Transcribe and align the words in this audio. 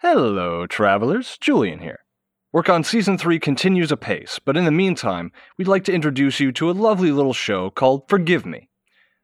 Hello, 0.00 0.66
travelers. 0.66 1.38
Julian 1.40 1.78
here. 1.78 2.00
Work 2.52 2.68
on 2.68 2.84
season 2.84 3.16
3 3.16 3.38
continues 3.38 3.90
apace, 3.90 4.38
but 4.38 4.54
in 4.54 4.66
the 4.66 4.70
meantime, 4.70 5.32
we'd 5.56 5.68
like 5.68 5.84
to 5.84 5.92
introduce 5.92 6.38
you 6.38 6.52
to 6.52 6.70
a 6.70 6.72
lovely 6.72 7.10
little 7.10 7.32
show 7.32 7.70
called 7.70 8.06
Forgive 8.06 8.44
Me. 8.44 8.68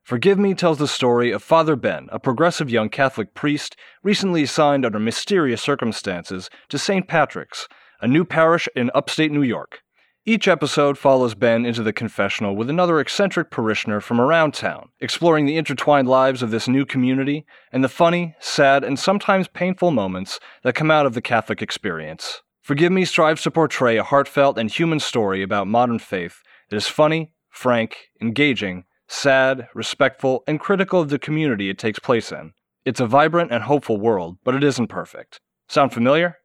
Forgive 0.02 0.38
Me 0.38 0.54
tells 0.54 0.78
the 0.78 0.88
story 0.88 1.30
of 1.30 1.42
Father 1.42 1.76
Ben, 1.76 2.08
a 2.10 2.18
progressive 2.18 2.70
young 2.70 2.88
Catholic 2.88 3.34
priest 3.34 3.76
recently 4.02 4.44
assigned 4.44 4.86
under 4.86 4.98
mysterious 4.98 5.60
circumstances 5.60 6.48
to 6.70 6.78
St. 6.78 7.06
Patrick's, 7.06 7.68
a 8.00 8.08
new 8.08 8.24
parish 8.24 8.66
in 8.74 8.90
upstate 8.94 9.30
New 9.30 9.42
York. 9.42 9.82
Each 10.24 10.46
episode 10.46 10.98
follows 10.98 11.34
Ben 11.34 11.66
into 11.66 11.82
the 11.82 11.92
confessional 11.92 12.54
with 12.54 12.70
another 12.70 13.00
eccentric 13.00 13.50
parishioner 13.50 14.00
from 14.00 14.20
around 14.20 14.54
town, 14.54 14.90
exploring 15.00 15.46
the 15.46 15.56
intertwined 15.56 16.06
lives 16.06 16.44
of 16.44 16.52
this 16.52 16.68
new 16.68 16.86
community 16.86 17.44
and 17.72 17.82
the 17.82 17.88
funny, 17.88 18.36
sad, 18.38 18.84
and 18.84 18.96
sometimes 18.96 19.48
painful 19.48 19.90
moments 19.90 20.38
that 20.62 20.76
come 20.76 20.92
out 20.92 21.06
of 21.06 21.14
the 21.14 21.20
Catholic 21.20 21.60
experience. 21.60 22.40
Forgive 22.62 22.92
Me 22.92 23.04
strives 23.04 23.42
to 23.42 23.50
portray 23.50 23.96
a 23.96 24.04
heartfelt 24.04 24.58
and 24.58 24.70
human 24.70 25.00
story 25.00 25.42
about 25.42 25.66
modern 25.66 25.98
faith 25.98 26.36
that 26.70 26.76
is 26.76 26.86
funny, 26.86 27.32
frank, 27.50 27.96
engaging, 28.20 28.84
sad, 29.08 29.66
respectful, 29.74 30.44
and 30.46 30.60
critical 30.60 31.00
of 31.00 31.08
the 31.08 31.18
community 31.18 31.68
it 31.68 31.78
takes 31.78 31.98
place 31.98 32.30
in. 32.30 32.52
It's 32.84 33.00
a 33.00 33.08
vibrant 33.08 33.50
and 33.50 33.64
hopeful 33.64 33.96
world, 33.96 34.36
but 34.44 34.54
it 34.54 34.62
isn't 34.62 34.86
perfect. 34.86 35.40
Sound 35.68 35.92
familiar? 35.92 36.36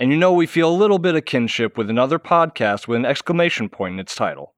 And 0.00 0.10
you 0.10 0.16
know 0.16 0.32
we 0.32 0.46
feel 0.46 0.70
a 0.70 0.72
little 0.72 0.98
bit 0.98 1.14
of 1.14 1.26
kinship 1.26 1.76
with 1.76 1.90
another 1.90 2.18
podcast 2.18 2.88
with 2.88 2.96
an 2.96 3.04
exclamation 3.04 3.68
point 3.68 3.92
in 3.92 4.00
its 4.00 4.14
title. 4.14 4.54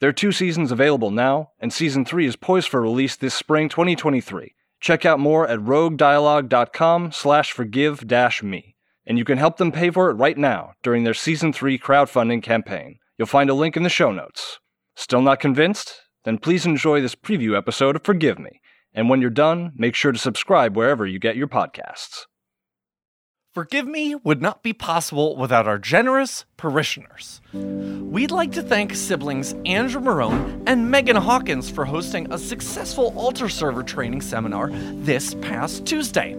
There 0.00 0.10
are 0.10 0.12
two 0.12 0.32
seasons 0.32 0.72
available 0.72 1.12
now, 1.12 1.52
and 1.60 1.72
season 1.72 2.04
three 2.04 2.26
is 2.26 2.34
poised 2.34 2.68
for 2.68 2.80
release 2.80 3.14
this 3.14 3.32
spring 3.32 3.68
2023. 3.68 4.52
Check 4.80 5.06
out 5.06 5.20
more 5.20 5.46
at 5.46 5.60
roguedialogue.com 5.60 7.12
slash 7.12 7.52
forgive 7.52 8.08
dash 8.08 8.42
me, 8.42 8.74
and 9.06 9.16
you 9.16 9.24
can 9.24 9.38
help 9.38 9.58
them 9.58 9.70
pay 9.70 9.90
for 9.90 10.10
it 10.10 10.14
right 10.14 10.36
now 10.36 10.72
during 10.82 11.04
their 11.04 11.14
season 11.14 11.52
three 11.52 11.78
crowdfunding 11.78 12.42
campaign. 12.42 12.98
You'll 13.16 13.28
find 13.28 13.48
a 13.48 13.54
link 13.54 13.76
in 13.76 13.84
the 13.84 13.88
show 13.88 14.10
notes. 14.10 14.58
Still 14.96 15.22
not 15.22 15.38
convinced? 15.38 16.00
Then 16.24 16.38
please 16.38 16.66
enjoy 16.66 17.00
this 17.00 17.14
preview 17.14 17.56
episode 17.56 17.94
of 17.94 18.02
Forgive 18.02 18.40
Me. 18.40 18.60
And 18.92 19.08
when 19.08 19.20
you're 19.20 19.30
done, 19.30 19.70
make 19.76 19.94
sure 19.94 20.10
to 20.10 20.18
subscribe 20.18 20.76
wherever 20.76 21.06
you 21.06 21.20
get 21.20 21.36
your 21.36 21.46
podcasts. 21.46 22.24
Forgive 23.52 23.84
Me 23.84 24.14
would 24.14 24.40
not 24.40 24.62
be 24.62 24.72
possible 24.72 25.36
without 25.36 25.66
our 25.66 25.76
generous 25.76 26.44
parishioners. 26.56 27.40
We'd 27.52 28.30
like 28.30 28.52
to 28.52 28.62
thank 28.62 28.94
siblings 28.94 29.56
Andrew 29.66 30.00
Marone 30.00 30.62
and 30.68 30.88
Megan 30.88 31.16
Hawkins 31.16 31.68
for 31.68 31.84
hosting 31.84 32.32
a 32.32 32.38
successful 32.38 33.12
altar 33.16 33.48
server 33.48 33.82
training 33.82 34.20
seminar 34.20 34.70
this 34.70 35.34
past 35.34 35.84
Tuesday. 35.84 36.34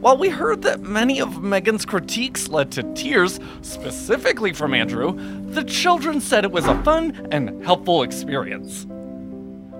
While 0.00 0.16
we 0.16 0.30
heard 0.30 0.62
that 0.62 0.80
many 0.80 1.20
of 1.20 1.42
Megan's 1.42 1.84
critiques 1.84 2.48
led 2.48 2.72
to 2.72 2.82
tears, 2.94 3.40
specifically 3.60 4.54
from 4.54 4.72
Andrew, 4.72 5.18
the 5.50 5.64
children 5.64 6.18
said 6.18 6.44
it 6.44 6.50
was 6.50 6.66
a 6.66 6.82
fun 6.82 7.28
and 7.30 7.62
helpful 7.62 8.02
experience. 8.02 8.86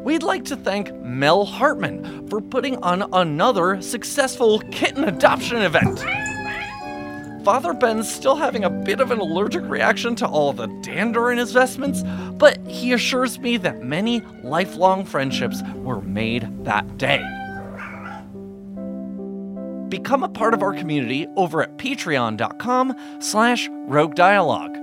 We'd 0.05 0.23
like 0.23 0.45
to 0.45 0.57
thank 0.57 0.95
Mel 0.97 1.47
Hartman 1.47 2.29
for 2.29 2.43
putting 2.43 2.77
on 2.83 3.09
another 3.15 3.81
successful 3.81 4.59
kitten 4.71 5.05
adoption 5.05 5.62
event. 5.62 6.05
Father 7.45 7.75
Ben's 7.75 8.11
still 8.11 8.37
having 8.37 8.64
a 8.64 8.70
bit 8.70 9.00
of 9.00 9.11
an 9.11 9.19
allergic 9.19 9.62
reaction 9.64 10.14
to 10.17 10.27
all 10.27 10.55
the 10.55 10.67
dander 10.81 11.31
in 11.31 11.37
his 11.37 11.53
vestments, 11.53 12.03
but 12.39 12.59
he 12.67 12.95
assures 12.95 13.39
me 13.39 13.59
that 13.59 13.83
many 13.83 14.23
lifelong 14.42 15.05
friendships 15.05 15.62
were 15.75 16.00
made 16.00 16.48
that 16.65 16.97
day. 16.97 17.22
Become 19.91 20.22
a 20.22 20.28
part 20.31 20.55
of 20.55 20.62
our 20.62 20.72
community 20.72 21.27
over 21.37 21.62
at 21.62 21.77
patreon.com 21.77 22.95
slash 23.20 23.69
rogue 23.89 24.15
dialogue. 24.15 24.75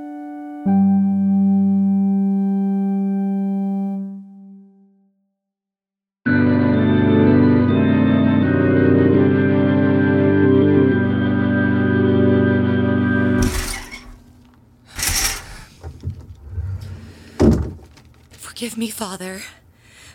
Father, 19.22 19.42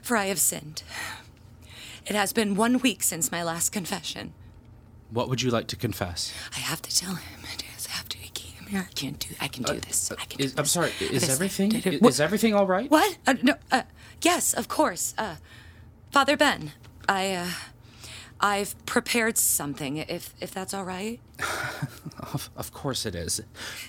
for 0.02 0.16
I 0.16 0.24
have 0.26 0.40
sinned. 0.40 0.82
It 2.06 2.16
has 2.16 2.32
been 2.32 2.56
one 2.56 2.78
week 2.78 3.04
since 3.04 3.30
my 3.30 3.40
last 3.40 3.70
confession. 3.70 4.32
What 5.10 5.28
would 5.28 5.42
you 5.42 5.52
like 5.52 5.68
to 5.68 5.76
confess? 5.76 6.32
I 6.56 6.58
have 6.58 6.82
to 6.82 6.90
tell 6.96 7.14
him. 7.14 7.38
I 7.44 7.54
just 7.56 7.86
have 7.86 8.08
to. 8.08 8.18
I 8.18 8.30
can't, 8.34 8.74
I 8.74 8.88
can't 8.96 9.18
do. 9.20 9.28
I 9.40 9.46
can 9.46 9.62
do 9.62 9.74
this. 9.78 10.10
I 10.10 10.24
can 10.24 10.40
Uh, 10.40 10.44
Is, 10.44 10.52
do 10.54 10.58
I'm 10.58 10.64
this. 10.64 10.72
sorry. 10.72 10.90
Is 11.00 11.20
This- 11.20 11.30
everything 11.30 11.72
is, 11.72 11.86
is 12.02 12.20
everything 12.20 12.52
all 12.54 12.66
right? 12.66 12.90
What? 12.90 13.16
Uh, 13.28 13.34
no. 13.44 13.54
Uh, 13.70 13.82
yes, 14.22 14.52
of 14.54 14.66
course. 14.66 15.14
Uh, 15.16 15.36
Father 16.10 16.36
Ben, 16.36 16.72
I. 17.08 17.32
Uh, 17.32 17.50
I've 18.40 18.74
prepared 18.86 19.38
something. 19.38 19.98
If 19.98 20.34
if 20.40 20.50
that's 20.52 20.74
all 20.74 20.84
right. 20.84 21.20
Of, 22.34 22.50
of 22.56 22.72
course 22.72 23.06
it 23.06 23.14
is. 23.14 23.40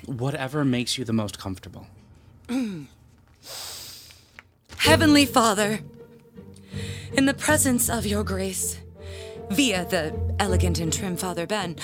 Whatever 0.06 0.64
makes 0.64 0.96
you 1.00 1.04
the 1.06 1.14
most 1.14 1.40
comfortable. 1.40 1.88
Heavenly 4.78 5.26
Father, 5.26 5.80
in 7.14 7.26
the 7.26 7.34
presence 7.34 7.90
of 7.90 8.06
your 8.06 8.24
grace, 8.24 8.80
via 9.50 9.86
the 9.86 10.14
elegant 10.40 10.80
and 10.80 10.92
trim 10.92 11.16
Father 11.18 11.46
Ben, 11.48 11.76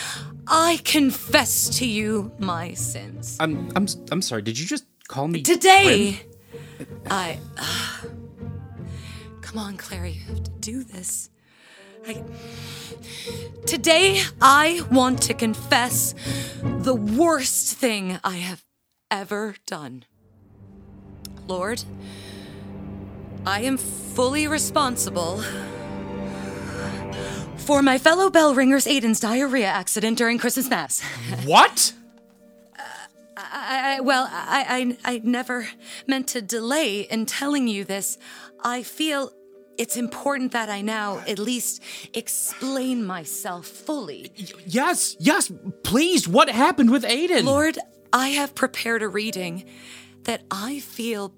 I 0.48 0.80
confess 0.84 1.70
to 1.80 1.88
you 1.88 2.32
my 2.40 2.74
sins. 2.74 3.38
I'm 3.40 3.72
I'm 3.76 3.88
I'm 4.12 4.22
sorry. 4.22 4.42
Did 4.42 4.60
you 4.60 4.66
just 4.66 4.86
call 5.08 5.28
me 5.28 5.42
Today, 5.42 6.22
I. 7.10 7.40
uh, 7.58 8.08
come 9.42 9.58
on, 9.58 9.78
Clara, 9.78 10.10
you 10.10 10.22
have 10.22 10.44
to 10.44 10.52
do 10.60 10.84
this. 10.84 11.30
I, 12.06 12.22
today, 13.66 14.22
I 14.42 14.82
want 14.92 15.22
to 15.24 15.34
confess 15.34 16.14
the 16.62 16.94
worst 16.94 17.76
thing 17.78 18.20
I 18.26 18.38
have 18.38 18.64
ever 19.10 19.56
done. 19.66 20.04
Lord, 21.48 21.84
I 23.46 23.62
am 23.62 23.78
fully 23.78 24.48
responsible 24.48 25.44
for 27.58 27.82
my 27.82 27.98
fellow 27.98 28.30
bell 28.30 28.56
ringer's 28.56 28.86
Aiden's 28.86 29.20
diarrhea 29.20 29.68
accident 29.68 30.18
during 30.18 30.38
Christmas 30.38 30.70
Mass. 30.70 31.02
What? 31.44 31.94
Uh, 32.80 32.82
I, 33.36 33.98
I 33.98 34.00
well, 34.00 34.30
I, 34.32 34.98
I 35.04 35.14
I 35.16 35.22
never 35.26 35.68
meant 36.08 36.28
to 36.30 36.42
delay 36.42 37.02
in 37.02 37.26
telling 37.26 37.68
you 37.68 37.84
this. 37.84 38.18
I 38.64 38.82
feel 38.82 39.34
it's 39.78 39.98
important 39.98 40.54
that 40.54 40.70
I 40.70 40.82
now 40.82 41.20
at 41.28 41.38
least 41.38 41.84
explain 42.14 43.04
myself 43.04 43.68
fully. 43.68 44.32
Yes, 44.66 45.18
yes. 45.20 45.52
Please. 45.84 46.30
What 46.30 46.50
happened 46.50 46.92
with 46.92 47.04
Aiden? 47.04 47.44
Lord, 47.44 47.78
I 48.14 48.30
have 48.30 48.56
prepared 48.56 49.04
a 49.04 49.10
reading 49.10 49.66
that 50.24 50.44
I 50.50 50.80
feel 50.80 51.34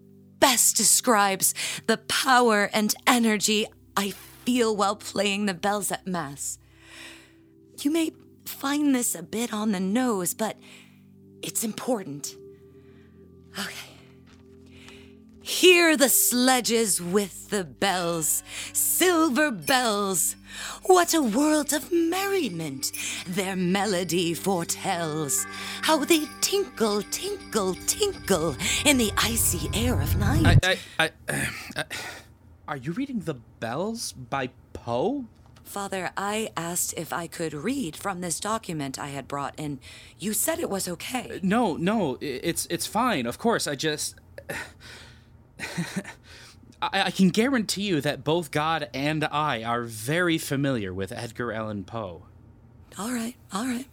best 0.45 0.77
describes 0.77 1.55
the 1.87 1.97
power 1.97 2.69
and 2.71 2.93
energy 3.07 3.65
I 3.97 4.11
feel 4.45 4.75
while 4.75 4.95
playing 4.95 5.47
the 5.47 5.55
bells 5.55 5.91
at 5.91 6.05
Mass. 6.05 6.59
You 7.81 7.89
may 7.89 8.11
find 8.45 8.93
this 8.93 9.15
a 9.15 9.23
bit 9.23 9.51
on 9.51 9.71
the 9.71 9.79
nose, 9.79 10.35
but 10.35 10.55
it's 11.41 11.63
important. 11.63 12.35
Okay. 13.57 13.94
Hear 15.45 15.95
the 15.95 16.09
sledges 16.09 16.99
with 16.99 17.51
the 17.51 17.63
bells, 17.63 18.41
silver 18.73 19.51
bells. 19.51 20.35
What 20.85 21.13
a 21.13 21.21
world 21.21 21.71
of 21.71 21.91
merriment 21.91 22.91
their 23.27 23.55
melody 23.55 24.33
foretells. 24.33 25.45
How 25.83 26.03
they 26.03 26.23
tinkle, 26.41 27.03
tinkle, 27.11 27.75
tinkle 27.85 28.55
in 28.85 28.97
the 28.97 29.11
icy 29.17 29.69
air 29.75 30.01
of 30.01 30.17
night. 30.17 30.65
I, 30.65 30.77
I, 30.97 31.11
I, 31.29 31.47
uh, 31.77 31.83
are 32.67 32.77
you 32.77 32.93
reading 32.93 33.19
The 33.19 33.35
Bells 33.35 34.13
by 34.13 34.49
Poe? 34.73 35.25
Father, 35.63 36.09
I 36.17 36.49
asked 36.57 36.95
if 36.97 37.13
I 37.13 37.27
could 37.27 37.53
read 37.53 37.95
from 37.95 38.21
this 38.21 38.39
document 38.39 38.97
I 38.97 39.09
had 39.09 39.27
brought, 39.27 39.53
and 39.59 39.77
you 40.17 40.33
said 40.33 40.57
it 40.57 40.71
was 40.71 40.87
okay. 40.87 41.39
No, 41.43 41.75
no. 41.77 42.17
It's 42.19 42.65
it's 42.71 42.87
fine. 42.87 43.27
Of 43.27 43.37
course. 43.37 43.67
I 43.67 43.75
just. 43.75 44.15
I, 46.81 47.03
I 47.03 47.11
can 47.11 47.29
guarantee 47.29 47.83
you 47.83 48.01
that 48.01 48.23
both 48.23 48.51
God 48.51 48.89
and 48.93 49.23
I 49.25 49.63
are 49.63 49.83
very 49.83 50.37
familiar 50.37 50.93
with 50.93 51.11
Edgar 51.11 51.51
Allan 51.51 51.83
Poe. 51.83 52.23
All 52.97 53.11
right, 53.11 53.35
all 53.53 53.65
right, 53.65 53.87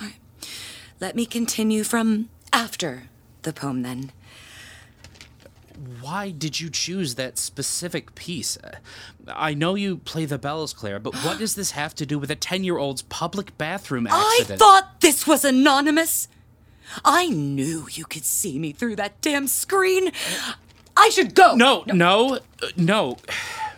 all 0.00 0.06
right. 0.06 0.16
Let 1.00 1.14
me 1.14 1.26
continue 1.26 1.84
from 1.84 2.28
after 2.52 3.04
the 3.42 3.52
poem 3.52 3.82
then. 3.82 4.10
why 6.00 6.30
did 6.30 6.58
you 6.60 6.70
choose 6.70 7.14
that 7.14 7.38
specific 7.38 8.14
piece? 8.14 8.56
Uh, 8.56 8.78
I 9.28 9.54
know 9.54 9.74
you 9.76 9.98
play 9.98 10.24
the 10.24 10.38
bells, 10.38 10.72
Clara, 10.72 10.98
but 11.00 11.14
what 11.16 11.38
does 11.42 11.54
this 11.54 11.72
have 11.72 11.94
to 11.96 12.06
do 12.06 12.18
with 12.18 12.30
a 12.30 12.36
10 12.36 12.64
year 12.64 12.78
old's 12.78 13.02
public 13.02 13.56
bathroom 13.58 14.06
accident? 14.06 14.50
I 14.52 14.56
thought 14.56 15.00
this 15.00 15.26
was 15.26 15.44
anonymous. 15.44 16.28
I 17.04 17.28
knew 17.28 17.86
you 17.92 18.04
could 18.06 18.24
see 18.24 18.58
me 18.58 18.72
through 18.72 18.96
that 18.96 19.20
damn 19.20 19.46
screen. 19.46 20.10
I 21.00 21.10
should 21.10 21.34
go. 21.34 21.54
No, 21.54 21.84
no, 21.86 22.36
uh, 22.36 22.66
no. 22.76 23.16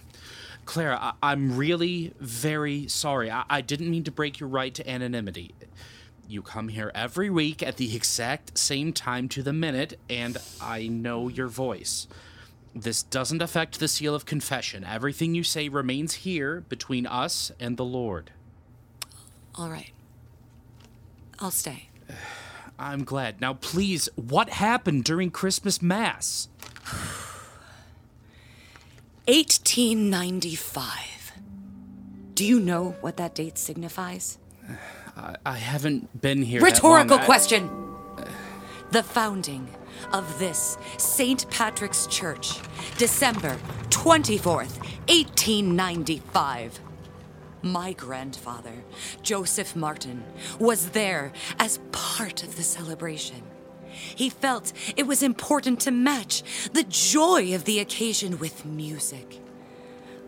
Clara, 0.65 0.99
I- 1.01 1.13
I'm 1.33 1.57
really 1.57 2.13
very 2.19 2.89
sorry. 2.89 3.31
I-, 3.31 3.45
I 3.51 3.61
didn't 3.61 3.91
mean 3.91 4.05
to 4.05 4.11
break 4.11 4.41
your 4.41 4.49
right 4.49 4.75
to 4.75 4.89
anonymity. 4.89 5.55
You 6.29 6.43
come 6.43 6.69
here 6.69 6.93
every 6.95 7.29
week 7.29 7.63
at 7.63 7.77
the 7.77 7.95
exact 7.95 8.57
same 8.57 8.93
time 8.93 9.29
to 9.31 9.43
the 9.43 9.53
minute, 9.53 9.99
and 10.09 10.39
I 10.61 10.87
know 10.87 11.29
your 11.29 11.49
voice. 11.49 12.07
This 12.73 13.03
doesn't 13.03 13.43
affect 13.43 13.81
the 13.81 13.89
seal 13.89 14.15
of 14.15 14.25
confession. 14.27 14.85
Everything 14.85 15.35
you 15.35 15.43
say 15.43 15.69
remains 15.69 16.15
here 16.15 16.61
between 16.69 17.05
us 17.05 17.51
and 17.59 17.77
the 17.77 17.85
Lord. 17.85 18.31
All 19.57 19.69
right. 19.69 19.91
I'll 21.41 21.51
stay. 21.51 21.89
I'm 22.79 23.03
glad. 23.05 23.41
Now, 23.41 23.55
please, 23.55 24.09
what 24.15 24.51
happened 24.51 25.03
during 25.05 25.31
Christmas 25.33 25.83
Mass? 25.83 26.49
1895. 29.27 31.33
Do 32.35 32.45
you 32.45 32.59
know 32.59 32.97
what 33.01 33.17
that 33.19 33.35
date 33.35 33.59
signifies? 33.59 34.39
I, 35.17 35.37
I 35.45 35.57
haven't 35.57 36.21
been 36.21 36.43
here. 36.43 36.63
Rhetorical. 36.63 37.19
I- 37.19 37.25
question. 37.25 37.71
The 38.91 39.03
founding 39.03 39.69
of 40.13 40.39
this 40.39 40.77
St. 40.97 41.49
Patrick's 41.51 42.07
Church, 42.09 42.59
December 42.99 43.57
24th, 43.91 44.79
1895. 45.09 46.81
My 47.63 47.93
grandfather, 47.93 48.73
Joseph 49.23 49.77
Martin, 49.77 50.25
was 50.59 50.91
there 50.91 51.33
as 51.59 51.79
part 51.93 52.43
of 52.43 52.57
the 52.57 52.63
celebration. 52.63 53.43
He 53.91 54.31
felt 54.31 54.73
it 54.97 55.07
was 55.07 55.23
important 55.23 55.81
to 55.81 55.91
match 55.91 56.43
the 56.73 56.85
joy 56.85 57.55
of 57.55 57.65
the 57.65 57.79
occasion 57.79 58.39
with 58.39 58.65
music. 58.65 59.41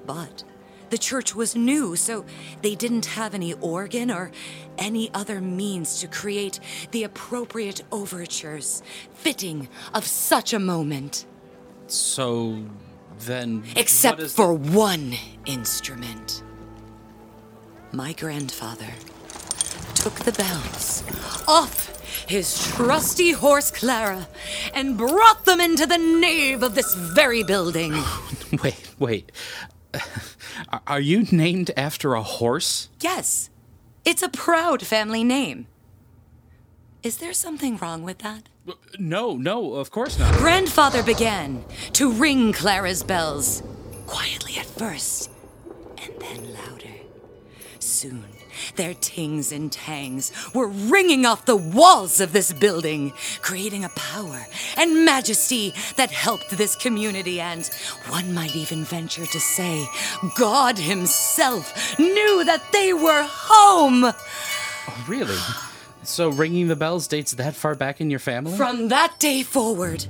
But 0.07 0.45
the 0.91 0.99
church 0.99 1.35
was 1.35 1.57
new, 1.57 1.97
so 1.97 2.27
they 2.61 2.75
didn't 2.75 3.07
have 3.07 3.35
any 3.35 3.55
organ 3.55 4.11
or 4.11 4.31
any 4.77 5.11
other 5.15 5.41
means 5.41 6.01
to 6.01 6.07
create 6.07 6.61
the 6.91 7.05
appropriate 7.05 7.83
overtures 7.91 8.83
fitting 9.15 9.69
of 9.95 10.07
such 10.07 10.53
a 10.53 10.59
moment. 10.59 11.25
So 11.87 12.63
then. 13.21 13.65
Except 13.75 14.21
is 14.21 14.35
for 14.35 14.53
one 14.53 15.15
instrument. 15.47 16.43
My 17.93 18.13
grandfather 18.13 18.93
took 19.95 20.15
the 20.15 20.33
bells 20.33 21.03
off 21.47 22.02
his 22.27 22.67
trusty 22.73 23.33
horse 23.33 23.71
Clara 23.71 24.29
and 24.75 24.97
brought 24.97 25.45
them 25.45 25.61
into 25.61 25.87
the 25.87 25.99
nave 25.99 26.63
of 26.63 26.75
this 26.75 26.95
very 26.95 27.43
building. 27.43 27.93
Wait, 28.63 28.91
wait. 28.99 29.33
Are- 30.69 30.83
Are 30.87 31.01
you 31.01 31.23
named 31.33 31.71
after 31.77 32.15
a 32.15 32.23
horse? 32.23 32.89
Yes, 33.01 33.49
it's 34.05 34.23
a 34.23 34.29
proud 34.29 34.85
family 34.87 35.25
name. 35.25 35.67
Is 37.03 37.17
there 37.17 37.33
something 37.33 37.79
wrong 37.79 38.03
with 38.03 38.19
that? 38.19 38.49
Uh, 38.69 38.75
no, 38.99 39.37
no, 39.37 39.75
of 39.75 39.91
course 39.91 40.19
not. 40.19 40.35
Grandfather 40.35 41.03
began 41.03 41.65
to 41.95 42.13
ring 42.13 42.53
Clara's 42.53 43.03
bells, 43.03 43.63
quietly 44.07 44.57
at 44.59 44.67
first, 44.67 45.31
and 46.03 46.13
then 46.21 46.53
louder. 46.53 46.95
Soon, 47.81 48.25
their 48.77 48.95
tings 48.95 49.53
and 49.53 49.71
tangs 49.71 50.33
were 50.55 50.69
ringing 50.69 51.27
off 51.27 51.45
the 51.45 51.57
walls 51.57 52.21
of 52.21 52.33
this 52.33 52.53
building, 52.53 53.13
creating 53.41 53.85
a 53.85 53.89
power 53.91 54.47
and 54.77 55.05
majesty 55.05 55.75
that 55.97 56.11
helped 56.11 56.51
this 56.51 56.77
community, 56.77 57.41
and 57.41 57.69
one 58.09 58.35
might 58.35 58.57
even 58.57 58.85
venture 58.85 59.27
to 59.27 59.41
say, 59.41 59.87
God 60.37 60.79
Himself 60.79 61.99
knew 61.99 62.45
that 62.45 62.63
they 62.73 62.93
were 62.93 63.27
home. 63.29 64.05
Oh, 64.05 65.05
really? 65.09 65.39
So 66.03 66.29
ringing 66.29 66.69
the 66.69 66.77
bells 66.77 67.07
dates 67.07 67.33
that 67.33 67.55
far 67.55 67.75
back 67.75 68.01
in 68.01 68.11
your 68.11 68.19
family? 68.19 68.57
From 68.57 68.89
that 68.89 69.19
day 69.19 69.43
forward, 69.43 70.07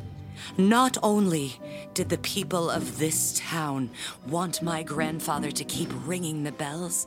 not 0.57 0.97
only 1.03 1.61
did 1.95 2.09
the 2.09 2.19
people 2.19 2.71
of 2.71 2.99
this 2.99 3.39
town 3.39 3.91
want 4.27 4.63
my 4.63 4.83
grandfather 4.83 5.51
to 5.51 5.65
keep 5.65 5.91
ringing 6.07 6.45
the 6.45 6.53
bells, 6.53 7.07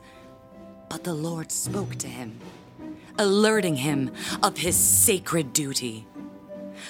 but 0.90 1.04
the 1.04 1.14
Lord 1.14 1.52
spoke 1.52 1.96
to 1.96 2.08
him, 2.08 2.40
alerting 3.18 3.76
him 3.76 4.12
of 4.44 4.58
his 4.58 4.76
sacred 4.76 5.54
duty. 5.54 6.06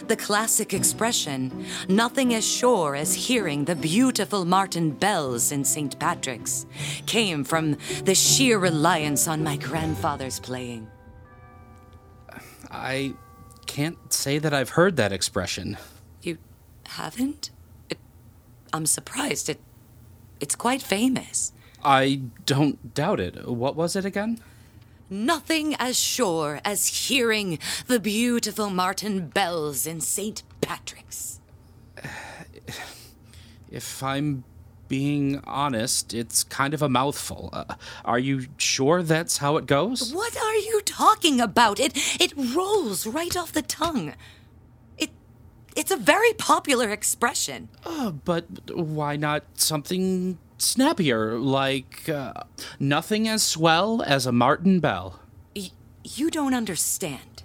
The 0.07 0.15
classic 0.15 0.73
expression, 0.73 1.65
nothing 1.87 2.33
as 2.33 2.45
sure 2.45 2.95
as 2.95 3.13
hearing 3.13 3.65
the 3.65 3.75
beautiful 3.75 4.45
Martin 4.45 4.91
bells 4.91 5.51
in 5.51 5.63
St. 5.63 5.97
Patrick's, 5.99 6.65
came 7.05 7.43
from 7.43 7.77
the 8.03 8.15
sheer 8.15 8.57
reliance 8.57 9.27
on 9.27 9.43
my 9.43 9.57
grandfather's 9.57 10.39
playing. 10.39 10.87
I 12.71 13.13
can't 13.65 14.11
say 14.11 14.37
that 14.39 14.53
I've 14.53 14.69
heard 14.69 14.97
that 14.97 15.11
expression. 15.11 15.77
You 16.21 16.37
haven't? 16.87 17.51
It, 17.89 17.97
I'm 18.73 18.85
surprised. 18.85 19.49
It, 19.49 19.59
it's 20.39 20.55
quite 20.55 20.81
famous. 20.81 21.53
I 21.85 22.21
don't 22.45 22.93
doubt 22.95 23.19
it. 23.19 23.47
What 23.47 23.75
was 23.75 23.95
it 23.95 24.05
again? 24.05 24.39
Nothing 25.07 25.75
as 25.75 25.99
sure 25.99 26.59
as 26.65 27.07
hearing 27.07 27.59
the 27.85 27.99
beautiful 27.99 28.71
Martin 28.71 29.27
bells 29.27 29.85
in 29.85 30.01
St. 30.01 30.41
Patrick's. 30.61 31.39
If 33.71 34.01
I'm 34.01 34.45
being 34.87 35.41
honest, 35.43 36.13
it's 36.13 36.43
kind 36.45 36.73
of 36.73 36.81
a 36.81 36.87
mouthful. 36.87 37.49
Uh, 37.51 37.75
are 38.05 38.19
you 38.19 38.45
sure 38.57 39.03
that's 39.03 39.37
how 39.37 39.57
it 39.57 39.65
goes? 39.65 40.13
What 40.13 40.37
are 40.37 40.55
you 40.55 40.81
talking 40.85 41.41
about? 41.41 41.79
It 41.79 41.93
it 42.21 42.31
rolls 42.55 43.05
right 43.05 43.35
off 43.35 43.51
the 43.51 43.61
tongue. 43.61 44.13
It 44.97 45.09
it's 45.75 45.91
a 45.91 45.97
very 45.97 46.33
popular 46.33 46.89
expression. 46.89 47.67
Uh, 47.83 48.11
but 48.11 48.45
why 48.73 49.17
not 49.17 49.43
something 49.55 50.37
snappier, 50.57 51.37
like 51.37 52.07
uh, 52.09 52.33
nothing 52.79 53.27
as 53.27 53.43
swell 53.43 54.01
as 54.01 54.25
a 54.25 54.31
Martin 54.31 54.79
Bell? 54.79 55.19
Y- 55.55 55.71
you 56.03 56.29
don't 56.29 56.53
understand. 56.53 57.43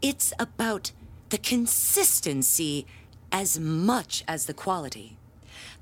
It's 0.00 0.32
about 0.38 0.92
the 1.30 1.38
consistency 1.38 2.86
as 3.30 3.58
much 3.58 4.24
as 4.26 4.46
the 4.46 4.54
quality. 4.54 5.16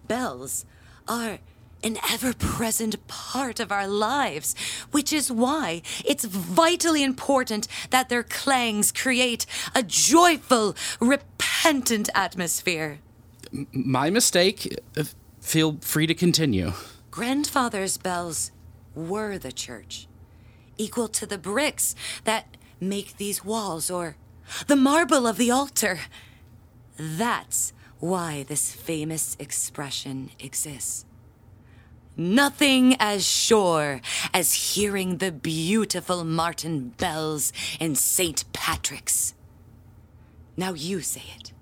Bells 0.09 0.65
are 1.09 1.39
an 1.83 1.99
ever 2.11 2.33
present 2.33 3.07
part 3.07 3.61
of 3.61 3.71
our 3.71 3.87
lives, 3.87 4.55
which 4.91 5.13
is 5.13 5.31
why 5.31 5.83
it's 6.05 6.25
vitally 6.25 7.03
important 7.03 7.69
that 7.91 8.09
their 8.09 8.23
clangs 8.23 8.91
create 8.91 9.47
a 9.75 9.83
joyful, 9.83 10.75
repentant 11.01 12.09
atmosphere. 12.15 12.99
My 13.73 14.11
mistake. 14.11 14.77
Uh, 14.97 15.05
Feel 15.47 15.77
free 15.81 16.09
to 16.09 16.15
continue. 16.15 16.73
Grandfather's 17.13 17.99
bells 17.99 18.51
were 18.97 19.39
the 19.39 19.53
church, 19.53 20.09
equal 20.77 21.07
to 21.07 21.25
the 21.25 21.39
bricks 21.39 21.95
that 22.25 22.57
make 22.81 23.17
these 23.17 23.45
walls 23.45 23.89
or 23.89 24.17
the 24.67 24.75
marble 24.75 25.25
of 25.25 25.37
the 25.37 25.53
altar. 25.53 26.01
That's 26.97 27.73
why 28.01 28.43
this 28.49 28.73
famous 28.73 29.37
expression 29.39 30.31
exists. 30.41 31.05
Nothing 32.17 32.97
as 32.99 33.25
sure 33.25 34.01
as 34.35 34.75
hearing 34.75 35.19
the 35.19 35.31
beautiful 35.31 36.25
Martin 36.25 36.89
bells 36.99 37.53
in 37.79 37.95
St. 37.95 38.53
Patrick's. 38.53 39.33
Now 40.57 40.73
you 40.73 41.03
say 41.03 41.23
it. 41.37 41.53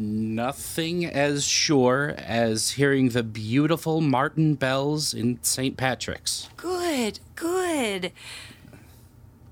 Nothing 0.00 1.04
as 1.04 1.44
sure 1.44 2.14
as 2.16 2.70
hearing 2.70 3.08
the 3.08 3.24
beautiful 3.24 4.00
Martin 4.00 4.54
bells 4.54 5.12
in 5.12 5.42
St. 5.42 5.76
Patrick's. 5.76 6.48
Good, 6.56 7.18
good. 7.34 8.12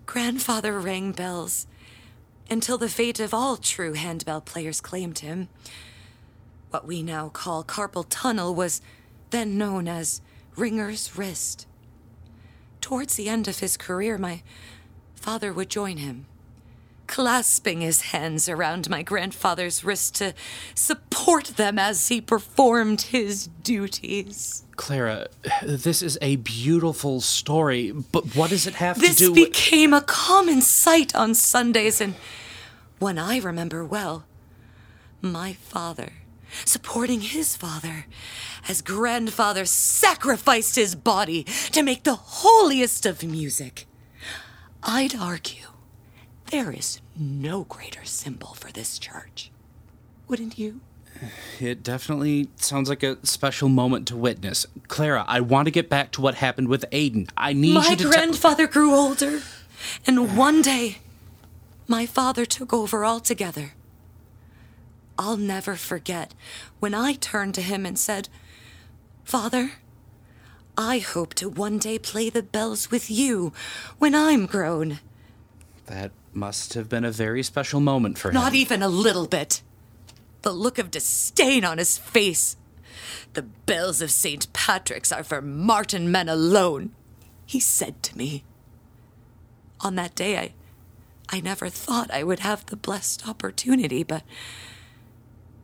Grandfather 0.07 0.79
rang 0.79 1.11
bells 1.11 1.67
until 2.49 2.79
the 2.79 2.89
fate 2.89 3.19
of 3.19 3.35
all 3.35 3.57
true 3.57 3.95
handbell 3.95 4.41
players 4.41 4.81
claimed 4.81 5.19
him. 5.19 5.49
What 6.71 6.87
we 6.87 7.03
now 7.03 7.29
call 7.29 7.65
carpal 7.65 8.07
tunnel 8.09 8.55
was 8.55 8.81
then 9.31 9.59
known 9.59 9.89
as 9.89 10.21
Ringer's 10.55 11.19
Wrist. 11.19 11.67
Towards 12.81 13.17
the 13.17 13.29
end 13.29 13.49
of 13.49 13.59
his 13.59 13.77
career, 13.77 14.17
my 14.17 14.43
father 15.17 15.53
would 15.53 15.71
join 15.71 15.97
him, 15.97 16.27
clasping 17.07 17.81
his 17.81 18.03
hands 18.03 18.49
around 18.49 18.89
my 18.91 19.03
grandfather's 19.03 19.85
wrist 19.85 20.15
to 20.17 20.35
support 20.75 21.57
them 21.57 21.79
as 21.79 22.09
he 22.09 22.21
performed 22.21 23.03
his 23.03 23.49
duties. 23.63 24.65
Clara, 24.77 25.29
this 25.63 26.03
is 26.03 26.19
a 26.21 26.37
beautiful 26.37 27.21
story, 27.21 27.93
but 27.93 28.37
what 28.37 28.51
does 28.51 28.67
it 28.67 28.75
have 28.75 29.01
This 29.01 29.17
to 29.17 29.25
do 29.27 29.33
with. 29.33 29.39
This 29.39 29.49
became 29.49 29.93
a 29.93 30.03
common 30.03 30.61
sight 30.61 31.15
on 31.15 31.35
Sundays, 31.35 32.01
and 32.01 32.15
one 32.99 33.19
I 33.19 33.39
remember 33.39 33.85
well. 33.85 34.25
My 35.23 35.55
father 35.55 36.13
supporting 36.65 37.21
his 37.21 37.57
father 37.57 38.07
as 38.69 38.83
grandfather 38.83 39.65
sacrificed 39.65 40.77
his 40.77 40.95
body 40.95 41.45
to 41.73 41.83
make 41.83 42.05
the 42.05 42.15
holiest 42.15 43.07
of 43.07 43.23
music. 43.23 43.87
I'd 44.83 45.15
argue 45.15 45.67
there 46.51 46.71
is 46.71 47.01
no 47.17 47.65
greater 47.65 48.05
symbol 48.05 48.55
for 48.55 48.71
this 48.73 48.99
church. 48.99 49.51
Wouldn't 50.29 50.59
you? 50.59 50.81
It 51.61 51.83
definitely 51.83 52.49
sounds 52.57 52.89
like 52.89 53.03
a 53.03 53.25
special 53.25 53.69
moment 53.69 54.07
to 54.09 54.17
witness. 54.17 54.67
Clara, 54.89 55.25
I 55.27 55.41
want 55.41 55.67
to 55.67 55.71
get 55.71 55.89
back 55.89 56.11
to 56.13 56.21
what 56.21 56.35
happened 56.37 56.69
with 56.69 56.85
Aiden. 56.93 57.31
I 57.37 57.53
need 57.53 57.75
My 57.75 57.89
you 57.91 57.97
to. 57.97 58.09
grandfather 58.09 58.67
grew 58.67 58.95
older, 58.95 59.41
and 60.07 60.37
one 60.37 60.61
day, 60.63 60.99
my 61.89 62.05
father 62.05 62.45
took 62.45 62.73
over 62.75 63.05
altogether. 63.05 63.73
I'll 65.19 65.39
never 65.39 65.77
forget 65.77 66.35
when 66.81 66.93
I 66.95 67.15
turned 67.15 67.55
to 67.55 67.63
him 67.63 67.87
and 67.87 67.99
said, 67.99 68.29
Father, 69.25 69.73
I 70.77 70.99
hope 70.99 71.33
to 71.35 71.49
one 71.49 71.79
day 71.79 71.99
play 71.99 72.29
the 72.29 72.43
bells 72.43 72.91
with 72.91 73.11
you 73.11 73.55
when 73.99 74.15
I'm 74.15 74.45
grown. 74.45 74.99
That 75.87 76.13
must 76.33 76.75
have 76.75 76.89
been 76.89 77.05
a 77.05 77.11
very 77.11 77.43
special 77.43 77.81
moment 77.81 78.19
for 78.19 78.29
him. 78.29 78.35
Not 78.35 78.55
even 78.55 78.83
a 78.83 78.89
little 78.89 79.27
bit. 79.27 79.63
The 80.43 80.53
look 80.53 80.79
of 80.79 80.91
disdain 80.91 81.65
on 81.65 81.79
his 81.79 81.99
face. 81.99 82.57
The 83.33 83.43
bells 83.43 84.01
of 84.01 84.11
St. 84.11 84.53
Patrick's 84.53 85.13
are 85.13 85.25
for 85.25 85.43
Martin 85.43 86.11
men 86.11 86.29
alone, 86.29 86.93
he 87.45 87.61
said 87.61 88.03
to 88.05 88.17
me. 88.17 88.45
On 89.81 89.95
that 89.97 90.15
day, 90.15 90.39
I, 90.39 90.55
I 91.29 91.41
never 91.41 91.69
thought 91.69 92.11
I 92.11 92.23
would 92.23 92.41
have 92.41 92.67
the 92.67 92.77
blessed 92.77 93.29
opportunity, 93.29 94.03
but, 94.03 94.23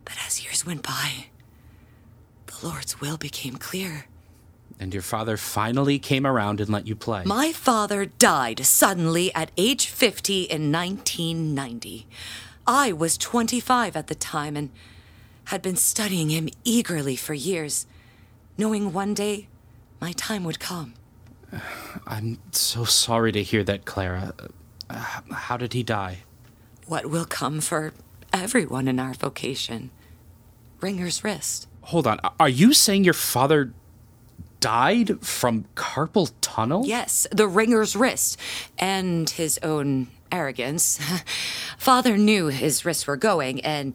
but 0.04 0.14
as 0.26 0.44
years 0.44 0.66
went 0.66 0.82
by, 0.82 1.26
the 2.46 2.66
Lord's 2.66 3.00
will 3.00 3.16
became 3.16 3.56
clear. 3.56 4.06
And 4.80 4.92
your 4.92 5.02
father 5.02 5.36
finally 5.36 5.98
came 5.98 6.26
around 6.26 6.60
and 6.60 6.70
let 6.70 6.86
you 6.86 6.96
play. 6.96 7.22
My 7.24 7.52
father 7.52 8.06
died 8.06 8.64
suddenly 8.64 9.34
at 9.34 9.50
age 9.56 9.86
50 9.86 10.42
in 10.42 10.72
1990. 10.72 12.06
I 12.66 12.92
was 12.92 13.18
25 13.18 13.96
at 13.96 14.06
the 14.06 14.14
time 14.14 14.56
and 14.56 14.70
had 15.44 15.62
been 15.62 15.76
studying 15.76 16.30
him 16.30 16.48
eagerly 16.64 17.16
for 17.16 17.34
years, 17.34 17.86
knowing 18.56 18.92
one 18.92 19.14
day 19.14 19.48
my 20.00 20.12
time 20.12 20.44
would 20.44 20.60
come. 20.60 20.94
I'm 22.06 22.38
so 22.52 22.84
sorry 22.84 23.32
to 23.32 23.42
hear 23.42 23.64
that, 23.64 23.84
Clara. 23.84 24.32
Uh, 24.88 25.20
how 25.32 25.56
did 25.56 25.72
he 25.72 25.82
die? 25.82 26.18
What 26.86 27.06
will 27.06 27.24
come 27.24 27.60
for 27.60 27.92
everyone 28.32 28.88
in 28.88 28.98
our 28.98 29.14
vocation? 29.14 29.90
Ringer's 30.80 31.24
wrist. 31.24 31.68
Hold 31.82 32.06
on. 32.06 32.18
Are 32.38 32.48
you 32.48 32.72
saying 32.72 33.04
your 33.04 33.14
father 33.14 33.72
died 34.62 35.20
from 35.20 35.66
carpal 35.74 36.32
tunnel? 36.40 36.84
Yes, 36.86 37.26
the 37.30 37.48
ringer's 37.48 37.94
wrist 37.94 38.38
and 38.78 39.28
his 39.28 39.58
own 39.62 40.06
arrogance. 40.30 40.98
Father 41.78 42.16
knew 42.16 42.46
his 42.46 42.84
wrists 42.84 43.06
were 43.06 43.16
going, 43.16 43.60
and 43.62 43.92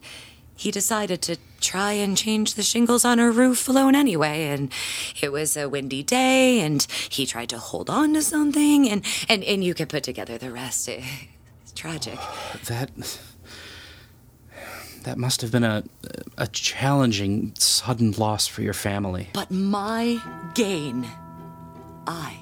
he 0.54 0.70
decided 0.70 1.22
to 1.22 1.38
try 1.60 1.92
and 1.92 2.16
change 2.16 2.54
the 2.54 2.62
shingles 2.62 3.04
on 3.04 3.18
our 3.18 3.32
roof 3.32 3.66
alone 3.66 3.96
anyway. 3.96 4.44
And 4.44 4.70
it 5.20 5.32
was 5.32 5.56
a 5.56 5.68
windy 5.68 6.02
day, 6.02 6.60
and 6.60 6.86
he 7.08 7.24
tried 7.24 7.48
to 7.48 7.58
hold 7.58 7.88
on 7.88 8.12
to 8.12 8.22
something, 8.22 8.88
and, 8.88 9.04
and, 9.28 9.42
and 9.42 9.64
you 9.64 9.72
can 9.72 9.86
put 9.86 10.04
together 10.04 10.38
the 10.38 10.52
rest. 10.52 10.88
It's 11.62 11.72
tragic. 11.72 12.18
Uh, 12.18 12.56
that. 12.64 12.90
That 15.08 15.16
must 15.16 15.40
have 15.40 15.50
been 15.50 15.64
a 15.64 15.84
a 16.36 16.46
challenging, 16.48 17.54
sudden 17.58 18.12
loss 18.12 18.46
for 18.46 18.60
your 18.60 18.74
family. 18.74 19.30
But 19.32 19.50
my 19.50 20.20
gain, 20.52 21.08
I 22.06 22.36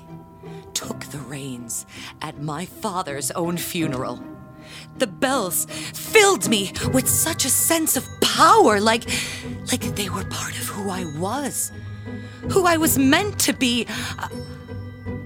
took 0.75 1.04
the 1.04 1.18
reins 1.18 1.87
at 2.20 2.42
my 2.42 2.66
father's 2.66 3.30
own 3.30 3.56
funeral. 3.56 4.20
The 4.99 5.06
bells 5.06 5.66
filled 5.94 6.49
me 6.49 6.73
with 6.92 7.08
such 7.08 7.44
a 7.44 7.50
sense 7.50 7.96
of 7.96 8.04
power, 8.20 8.80
like, 8.80 9.04
like 9.70 9.94
they 9.94 10.08
were 10.08 10.25
part 10.25 10.58
of 10.58 10.66
who 10.66 10.90
I 10.90 11.04
was, 11.20 11.70
who 12.50 12.66
I 12.66 12.78
was 12.78 12.99
meant 12.99 13.38
to 13.46 13.52
be. 13.52 13.87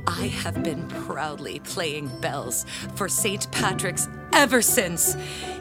I 0.07 0.27
have 0.27 0.63
been 0.63 0.87
proudly 0.89 1.61
playing 1.61 2.09
bells 2.21 2.67
for 2.95 3.09
St. 3.09 3.51
Patrick's 3.51 4.09
ever 4.33 4.63
since, 4.63 5.17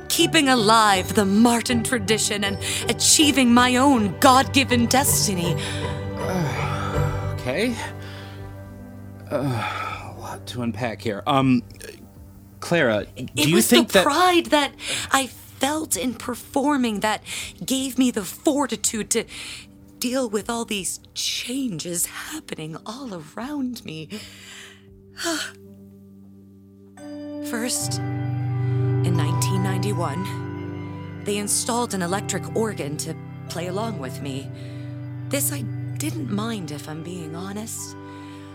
keeping 0.08 0.50
alive 0.50 1.16
the 1.16 1.26
Martin 1.26 1.84
tradition 1.84 2.44
and 2.44 2.58
achieving 2.90 3.54
my 3.54 3.76
own 3.76 4.18
God 4.20 4.54
given 4.54 4.86
destiny. 4.86 5.56
Okay. 7.40 7.74
Uh, 9.32 10.14
a 10.18 10.20
lot 10.20 10.46
to 10.48 10.62
unpack 10.62 11.02
here. 11.02 11.24
Um, 11.26 11.64
Clara, 12.60 13.06
do 13.16 13.24
it 13.36 13.48
you 13.48 13.56
was 13.56 13.68
think 13.68 13.94
the 13.94 14.02
pride 14.02 14.48
that 14.48 14.74
I 15.10 15.28
felt 15.28 15.98
in 15.98 16.14
performing 16.14 17.02
that 17.02 17.24
gave 17.66 17.98
me 17.98 18.12
the 18.12 18.24
fortitude 18.24 19.10
to 19.12 19.26
deal 20.00 20.30
with 20.30 20.50
all 20.50 20.66
these 20.66 21.00
changes 21.14 22.06
happening 22.06 22.78
all 22.86 23.22
around 23.36 23.84
me. 23.84 24.08
First, 27.50 28.00
in 28.00 29.18
1991, 29.18 31.24
they 31.26 31.38
installed 31.38 31.94
an 31.94 32.02
electric 32.02 32.56
organ 32.56 32.96
to 32.98 33.16
play 33.50 33.68
along 33.68 34.00
with 34.00 34.22
me. 34.22 34.48
This 35.28 35.52
I 35.52 35.62
didn't 35.98 36.32
mind, 36.32 36.72
if 36.72 36.88
I'm 36.88 37.04
being 37.04 37.36
honest. 37.36 37.98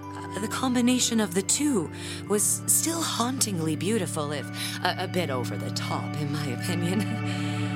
Uh, 0.03 0.41
The 0.41 0.49
combination 0.49 1.21
of 1.21 1.35
the 1.35 1.43
two 1.43 1.91
was 2.29 2.63
still 2.67 3.03
hauntingly 3.03 3.77
beautiful, 3.77 4.33
if 4.33 4.47
a, 4.83 4.97
a 5.01 5.09
bit 5.09 5.29
over 5.29 5.57
the 5.57 5.71
top, 5.73 6.17
in 6.17 6.33
my 6.33 6.47
opinion. 6.47 7.71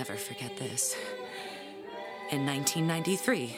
never 0.00 0.16
forget 0.16 0.56
this, 0.56 0.96
in 2.30 2.46
1993, 2.46 3.54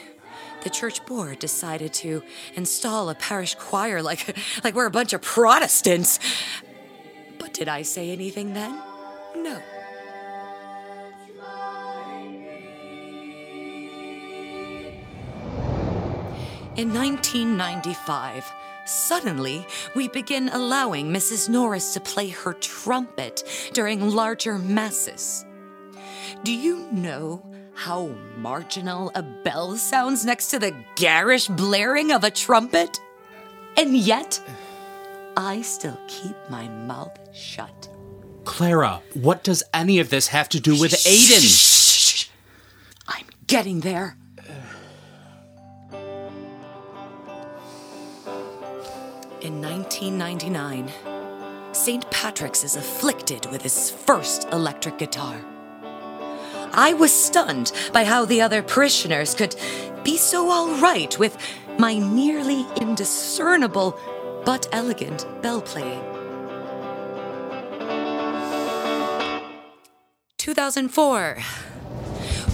the 0.61 0.69
church 0.69 1.05
board 1.05 1.39
decided 1.39 1.93
to 1.93 2.21
install 2.55 3.09
a 3.09 3.15
parish 3.15 3.55
choir 3.55 4.01
like, 4.01 4.37
like 4.61 4.75
we're 4.75 4.85
a 4.85 4.91
bunch 4.91 5.13
of 5.13 5.21
Protestants. 5.21 6.19
But 7.39 7.53
did 7.53 7.69
I 7.69 7.83
say 7.83 8.11
anything 8.11 8.53
then? 8.53 8.71
No. 9.37 9.57
In 16.75 16.93
1995, 16.93 18.51
suddenly 18.85 19.65
we 19.95 20.09
begin 20.09 20.49
allowing 20.49 21.07
Mrs. 21.07 21.47
Norris 21.47 21.93
to 21.93 22.01
play 22.01 22.27
her 22.27 22.51
trumpet 22.51 23.71
during 23.71 24.09
larger 24.09 24.57
masses. 24.57 25.45
Do 26.41 26.51
you 26.51 26.87
know 26.91 27.45
how 27.73 28.07
marginal 28.37 29.11
a 29.15 29.23
bell 29.23 29.77
sounds 29.77 30.25
next 30.25 30.47
to 30.47 30.59
the 30.59 30.75
garish 30.95 31.47
blaring 31.47 32.11
of 32.11 32.23
a 32.23 32.31
trumpet? 32.31 32.99
And 33.77 33.95
yet, 33.95 34.41
I 35.37 35.61
still 35.61 35.99
keep 36.07 36.35
my 36.49 36.67
mouth 36.67 37.17
shut. 37.33 37.89
Clara, 38.43 39.01
what 39.13 39.43
does 39.43 39.63
any 39.73 39.99
of 39.99 40.09
this 40.09 40.27
have 40.27 40.49
to 40.49 40.59
do 40.59 40.79
with 40.79 40.91
Aiden? 40.91 41.39
Shh! 41.41 42.27
I'm 43.07 43.25
getting 43.47 43.79
there. 43.79 44.17
In 49.41 49.61
1999, 49.61 50.91
St. 51.73 52.09
Patrick's 52.11 52.63
is 52.63 52.75
afflicted 52.75 53.45
with 53.47 53.61
his 53.61 53.89
first 53.91 54.47
electric 54.51 54.97
guitar. 54.97 55.43
I 56.75 56.93
was 56.93 57.11
stunned 57.11 57.71
by 57.93 58.03
how 58.03 58.25
the 58.25 58.41
other 58.41 58.63
parishioners 58.63 59.35
could 59.35 59.55
be 60.03 60.17
so 60.17 60.49
all 60.49 60.75
right 60.79 61.17
with 61.19 61.37
my 61.77 61.97
nearly 61.97 62.65
indiscernible 62.81 63.97
but 64.43 64.67
elegant 64.71 65.27
bell 65.43 65.61
playing. 65.61 66.01
2004, 70.37 71.37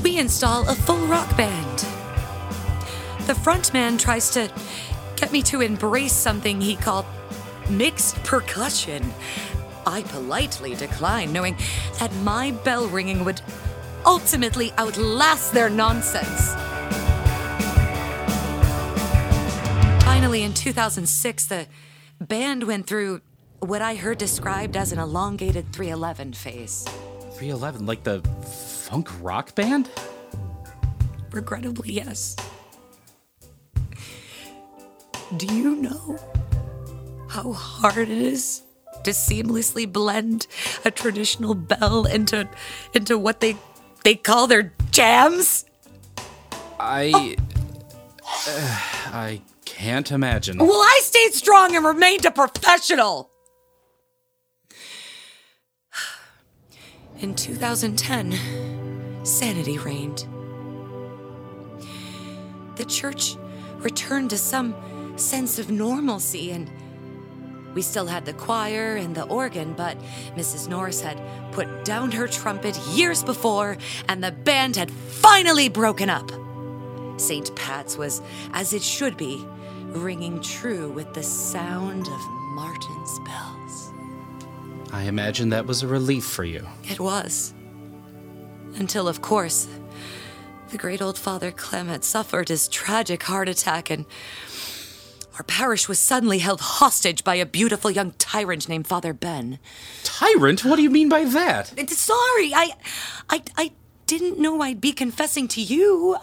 we 0.03 0.17
install 0.17 0.67
a 0.67 0.75
full 0.75 1.07
rock 1.07 1.35
band. 1.37 1.79
The 3.25 3.33
frontman 3.33 3.97
tries 3.97 4.29
to 4.31 4.51
get 5.15 5.31
me 5.31 5.41
to 5.43 5.61
embrace 5.61 6.13
something 6.13 6.59
he 6.59 6.75
called 6.75 7.05
mixed 7.69 8.21
percussion. 8.23 9.13
I 9.87 10.03
politely 10.03 10.75
decline, 10.75 11.31
knowing 11.31 11.55
that 11.99 12.13
my 12.17 12.51
bell 12.51 12.87
ringing 12.87 13.23
would 13.23 13.41
ultimately 14.09 14.73
outlast 14.79 15.53
their 15.53 15.69
nonsense. 15.69 16.55
Finally, 20.03 20.41
in 20.41 20.51
2006, 20.51 21.45
the 21.45 21.67
band 22.19 22.63
went 22.63 22.87
through 22.87 23.21
what 23.59 23.83
I 23.83 23.93
heard 23.93 24.17
described 24.17 24.75
as 24.75 24.91
an 24.91 24.97
elongated 24.97 25.71
311 25.71 26.33
phase. 26.33 26.85
311, 27.33 27.85
like 27.85 28.03
the 28.03 28.21
funk 28.87 29.09
rock 29.21 29.53
band? 29.53 29.91
Regrettably, 31.29 31.91
yes. 31.91 32.35
Do 35.37 35.45
you 35.55 35.75
know 35.75 36.17
how 37.29 37.53
hard 37.53 38.09
it 38.09 38.09
is 38.09 38.63
to 39.03 39.11
seamlessly 39.11 39.91
blend 39.91 40.47
a 40.83 40.89
traditional 40.89 41.53
bell 41.53 42.07
into 42.07 42.49
into 42.95 43.15
what 43.15 43.39
they 43.39 43.55
they 44.03 44.15
call 44.15 44.47
their 44.47 44.73
jams? 44.91 45.65
I. 46.79 47.35
uh, 48.47 48.79
I 49.11 49.41
can't 49.65 50.11
imagine. 50.11 50.57
Well, 50.57 50.71
I 50.71 50.99
stayed 51.03 51.33
strong 51.33 51.75
and 51.75 51.85
remained 51.85 52.25
a 52.25 52.31
professional. 52.31 53.29
In 57.19 57.35
2010, 57.35 59.25
sanity 59.25 59.77
reigned. 59.77 60.25
The 62.77 62.85
church 62.85 63.35
returned 63.79 64.29
to 64.29 64.37
some 64.37 64.73
sense 65.17 65.59
of 65.59 65.69
normalcy, 65.69 66.51
and 66.51 66.71
we 67.73 67.81
still 67.81 68.07
had 68.07 68.25
the 68.25 68.33
choir 68.33 68.95
and 68.95 69.15
the 69.15 69.23
organ, 69.23 69.73
but 69.73 69.97
Mrs. 70.35 70.67
Norris 70.67 71.01
had 71.01 71.21
put 71.51 71.85
down 71.85 72.11
her 72.11 72.27
trumpet 72.27 72.77
years 72.89 73.23
before, 73.23 73.77
and 74.07 74.23
the 74.23 74.31
band 74.31 74.75
had 74.75 74.91
finally 74.91 75.69
broken 75.69 76.09
up. 76.09 76.31
St. 77.17 77.55
Pat's 77.55 77.97
was 77.97 78.21
as 78.53 78.73
it 78.73 78.81
should 78.81 79.17
be, 79.17 79.45
ringing 79.87 80.41
true 80.41 80.91
with 80.91 81.13
the 81.13 81.23
sound 81.23 82.07
of 82.07 82.21
Martin's 82.53 83.19
bells. 83.19 83.91
I 84.91 85.03
imagine 85.03 85.49
that 85.49 85.65
was 85.65 85.83
a 85.83 85.87
relief 85.87 86.25
for 86.25 86.43
you. 86.43 86.65
It 86.83 86.99
was. 86.99 87.53
Until, 88.75 89.07
of 89.07 89.21
course, 89.21 89.67
the 90.69 90.77
great 90.77 91.01
old 91.01 91.17
Father 91.17 91.51
Clem 91.51 91.87
had 91.87 92.03
suffered 92.03 92.49
his 92.49 92.67
tragic 92.67 93.23
heart 93.23 93.49
attack, 93.49 93.89
and 93.89 94.05
our 95.39 95.43
parish 95.43 95.87
was 95.87 95.99
suddenly 95.99 96.39
held 96.39 96.59
hostage 96.59 97.23
by 97.23 97.35
a 97.35 97.45
beautiful 97.45 97.89
young 97.89 98.11
tyrant 98.17 98.67
named 98.67 98.85
Father 98.85 99.13
Ben. 99.13 99.57
Tyrant? 100.03 100.65
What 100.65 100.75
do 100.75 100.81
you 100.81 100.89
mean 100.89 101.07
by 101.07 101.23
that? 101.23 101.71
Uh, 101.79 101.87
Sorry, 101.87 102.53
I, 102.53 102.71
I, 103.29 103.43
I 103.57 103.71
didn't 104.05 104.37
know 104.37 104.59
I'd 104.59 104.81
be 104.81 104.91
confessing 104.91 105.47
to 105.49 105.61
you. 105.61 106.17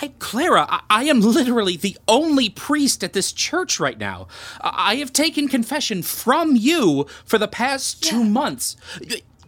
I, 0.00 0.08
Clara, 0.18 0.66
I, 0.68 0.80
I 0.90 1.04
am 1.04 1.20
literally 1.20 1.76
the 1.76 1.96
only 2.08 2.50
priest 2.50 3.04
at 3.04 3.12
this 3.12 3.30
church 3.30 3.78
right 3.78 3.98
now. 3.98 4.26
I, 4.60 4.94
I 4.94 4.94
have 4.96 5.12
taken 5.12 5.46
confession 5.46 6.02
from 6.02 6.56
you 6.56 7.06
for 7.24 7.38
the 7.38 7.46
past 7.46 8.02
two 8.02 8.24
months. 8.24 8.74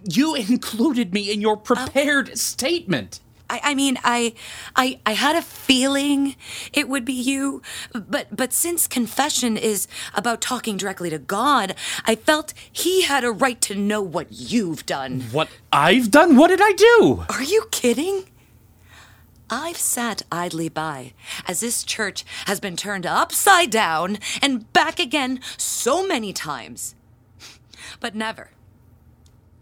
You 0.08 0.36
included 0.36 1.12
me 1.12 1.32
in 1.32 1.40
your 1.40 1.56
prepared 1.56 2.38
statement. 2.38 3.18
I, 3.50 3.60
I 3.62 3.74
mean, 3.74 3.98
I, 4.04 4.34
I, 4.76 5.00
I 5.06 5.12
had 5.12 5.36
a 5.36 5.42
feeling 5.42 6.36
it 6.72 6.88
would 6.88 7.04
be 7.04 7.12
you, 7.12 7.62
but, 7.92 8.34
but 8.34 8.52
since 8.52 8.86
confession 8.86 9.56
is 9.56 9.88
about 10.14 10.40
talking 10.40 10.76
directly 10.76 11.10
to 11.10 11.18
God, 11.18 11.74
I 12.04 12.14
felt 12.14 12.52
He 12.70 13.02
had 13.02 13.24
a 13.24 13.30
right 13.30 13.60
to 13.62 13.74
know 13.74 14.02
what 14.02 14.28
you've 14.30 14.86
done. 14.86 15.22
What 15.32 15.48
I've 15.72 16.10
done? 16.10 16.36
What 16.36 16.48
did 16.48 16.60
I 16.62 16.72
do? 16.72 17.24
Are 17.30 17.42
you 17.42 17.66
kidding? 17.70 18.24
I've 19.50 19.78
sat 19.78 20.22
idly 20.30 20.68
by 20.68 21.14
as 21.46 21.60
this 21.60 21.82
church 21.82 22.24
has 22.46 22.60
been 22.60 22.76
turned 22.76 23.06
upside 23.06 23.70
down 23.70 24.18
and 24.42 24.70
back 24.74 25.00
again 25.00 25.40
so 25.56 26.06
many 26.06 26.34
times. 26.34 26.94
But 27.98 28.14
never, 28.14 28.50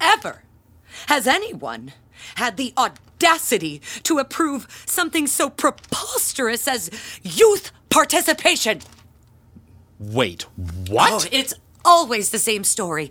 ever 0.01 0.43
has 1.07 1.29
anyone 1.29 1.93
had 2.37 2.57
the 2.57 2.73
audacity 2.77 3.81
to 4.03 4.19
approve 4.19 4.67
something 4.87 5.27
so 5.27 5.51
preposterous 5.51 6.69
as 6.69 6.91
youth 7.23 7.73
participation. 7.91 8.81
Wait, 9.99 10.43
what? 10.89 11.25
Oh, 11.25 11.29
it's 11.33 11.55
always 11.85 12.31
the 12.31 12.39
same 12.39 12.65
story. 12.65 13.11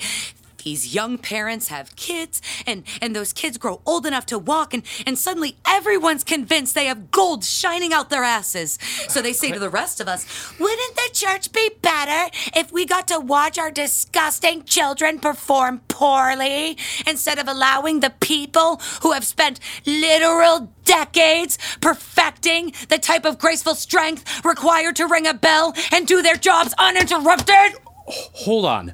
These 0.66 0.96
young 0.96 1.20
parents 1.20 1.68
have 1.68 1.96
kids, 1.96 2.42
and, 2.66 2.86
and 3.00 3.16
those 3.16 3.34
kids 3.34 3.60
grow 3.60 3.82
old 3.86 4.08
enough 4.08 4.26
to 4.26 4.40
walk, 4.40 4.74
and, 4.74 4.82
and 5.06 5.16
suddenly 5.16 5.58
everyone's 5.64 6.24
convinced 6.24 6.74
they 6.74 6.88
have 6.88 7.12
gold 7.12 7.44
shining 7.44 7.94
out 7.94 8.10
their 8.10 8.24
asses. 8.24 8.80
So 9.08 9.22
they 9.22 9.32
say 9.32 9.52
to 9.52 9.60
the 9.60 9.70
rest 9.70 10.02
of 10.02 10.08
us, 10.08 10.26
Wouldn't 10.60 10.96
the 10.96 11.10
church 11.14 11.52
be 11.52 11.70
better 11.84 12.32
if 12.56 12.72
we 12.72 12.88
got 12.88 13.08
to 13.10 13.20
watch 13.20 13.60
our 13.60 13.70
disgusting 13.70 14.64
children 14.64 15.20
perform 15.20 15.82
poorly 15.88 16.80
instead 17.06 17.38
of 17.38 17.48
allowing 17.48 18.00
the 18.00 18.16
people 18.20 18.82
who 19.04 19.12
have 19.12 19.24
spent 19.24 19.60
literal 19.86 20.74
decades 20.84 21.60
perfecting 21.80 22.74
the 22.90 22.98
type 22.98 23.24
of 23.24 23.38
graceful 23.38 23.76
strength 23.76 24.44
required 24.44 24.96
to 24.96 25.06
ring 25.06 25.28
a 25.28 25.34
bell 25.36 25.76
and 25.92 26.08
do 26.08 26.24
their 26.24 26.38
jobs 26.38 26.74
uninterrupted? 26.80 27.78
Hold 28.08 28.66
on. 28.66 28.94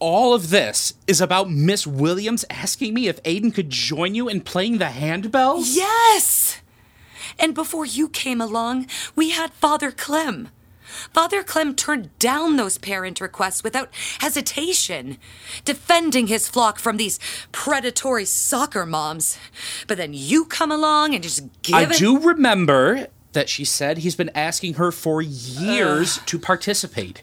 All 0.00 0.32
of 0.32 0.50
this 0.50 0.94
is 1.06 1.20
about 1.20 1.50
Miss 1.50 1.86
Williams 1.86 2.44
asking 2.50 2.94
me 2.94 3.08
if 3.08 3.22
Aiden 3.24 3.52
could 3.52 3.70
join 3.70 4.14
you 4.14 4.28
in 4.28 4.40
playing 4.42 4.78
the 4.78 4.86
handbells? 4.86 5.74
Yes! 5.74 6.60
And 7.38 7.54
before 7.54 7.84
you 7.84 8.08
came 8.08 8.40
along, 8.40 8.86
we 9.16 9.30
had 9.30 9.52
Father 9.54 9.90
Clem. 9.90 10.48
Father 11.12 11.42
Clem 11.42 11.74
turned 11.74 12.16
down 12.18 12.56
those 12.56 12.78
parent 12.78 13.20
requests 13.20 13.62
without 13.62 13.90
hesitation, 14.20 15.18
defending 15.64 16.28
his 16.28 16.48
flock 16.48 16.78
from 16.78 16.96
these 16.96 17.18
predatory 17.52 18.24
soccer 18.24 18.86
moms. 18.86 19.36
But 19.86 19.98
then 19.98 20.14
you 20.14 20.44
come 20.46 20.72
along 20.72 21.14
and 21.14 21.22
just 21.22 21.42
give 21.62 21.74
I 21.74 21.82
it- 21.82 21.98
do 21.98 22.18
remember 22.18 23.08
that 23.38 23.48
she 23.48 23.64
said 23.64 23.98
he's 23.98 24.16
been 24.16 24.32
asking 24.34 24.74
her 24.74 24.90
for 24.90 25.22
years 25.22 26.18
to 26.26 26.40
participate. 26.40 27.22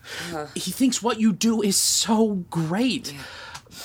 He 0.56 0.71
thinks 0.71 1.04
what 1.04 1.19
you 1.19 1.34
do 1.34 1.62
is 1.62 1.75
so 1.78 2.45
great. 2.49 3.13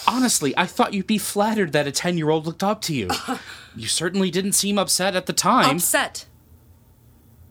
Honestly, 0.07 0.55
I 0.57 0.66
thought 0.66 0.95
you'd 0.95 1.09
be 1.09 1.19
flattered 1.19 1.73
that 1.73 1.88
a 1.88 1.90
10 1.90 2.16
year 2.16 2.31
old 2.31 2.47
looked 2.47 2.62
up 2.62 2.83
to 2.83 2.95
you. 2.95 3.11
you 3.77 3.88
certainly 3.88 4.31
didn't 4.31 4.53
seem 4.53 4.79
upset 4.79 5.16
at 5.16 5.27
the 5.27 5.33
time. 5.33 5.75
upset. 5.75 6.27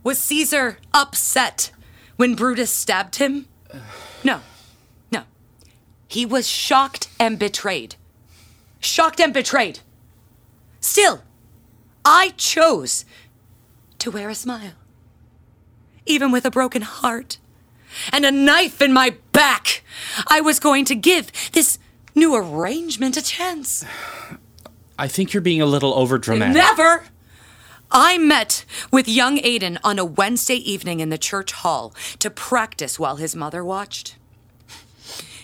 Was 0.02 0.18
Caesar 0.20 0.78
upset 0.94 1.72
when 2.16 2.36
Brutus 2.36 2.72
stabbed 2.72 3.18
him? 3.18 3.48
No, 4.24 4.42
no. 5.12 5.24
He 6.08 6.26
was 6.26 6.48
shocked 6.48 7.10
and 7.20 7.38
betrayed. 7.40 7.96
Shocked 8.80 9.20
and 9.20 9.34
betrayed. 9.34 9.80
Still, 10.82 11.24
I 12.04 12.30
chose 12.38 13.04
to 14.00 14.12
wear 14.12 14.30
a 14.30 14.36
smile. 14.36 14.74
Even 16.06 16.32
with 16.32 16.46
a 16.46 16.52
broken 16.52 16.82
heart 16.82 17.38
and 18.12 18.26
a 18.26 18.32
knife 18.32 18.82
in 18.82 18.94
my 18.94 19.16
back, 19.32 19.84
I 20.28 20.42
was 20.42 20.60
going 20.60 20.86
to 20.86 20.96
give 20.96 21.32
this 21.52 21.80
new 22.16 22.36
arrangement 22.36 23.18
a 23.18 23.22
chance. 23.22 23.86
I 24.98 25.08
think 25.08 25.34
you're 25.34 25.42
being 25.42 25.62
a 25.62 25.66
little 25.66 25.94
overdramatic. 25.94 26.54
Never! 26.54 27.06
I 27.92 28.18
met 28.18 28.66
with 28.92 29.08
young 29.08 29.38
Aiden 29.40 29.78
on 29.84 29.98
a 29.98 30.06
Wednesday 30.06 30.58
evening 30.58 31.00
in 31.00 31.10
the 31.10 31.18
church 31.18 31.54
hall 31.54 31.94
to 32.20 32.30
practice 32.30 33.00
while 33.00 33.16
his 33.16 33.36
mother 33.36 33.64
watched. 33.64 34.16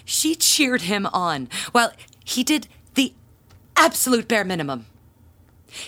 She 0.03 0.35
cheered 0.35 0.83
him 0.83 1.07
on 1.07 1.49
while 1.71 1.91
he 2.23 2.43
did 2.43 2.67
the 2.93 3.13
absolute 3.75 4.27
bare 4.27 4.43
minimum. 4.43 4.85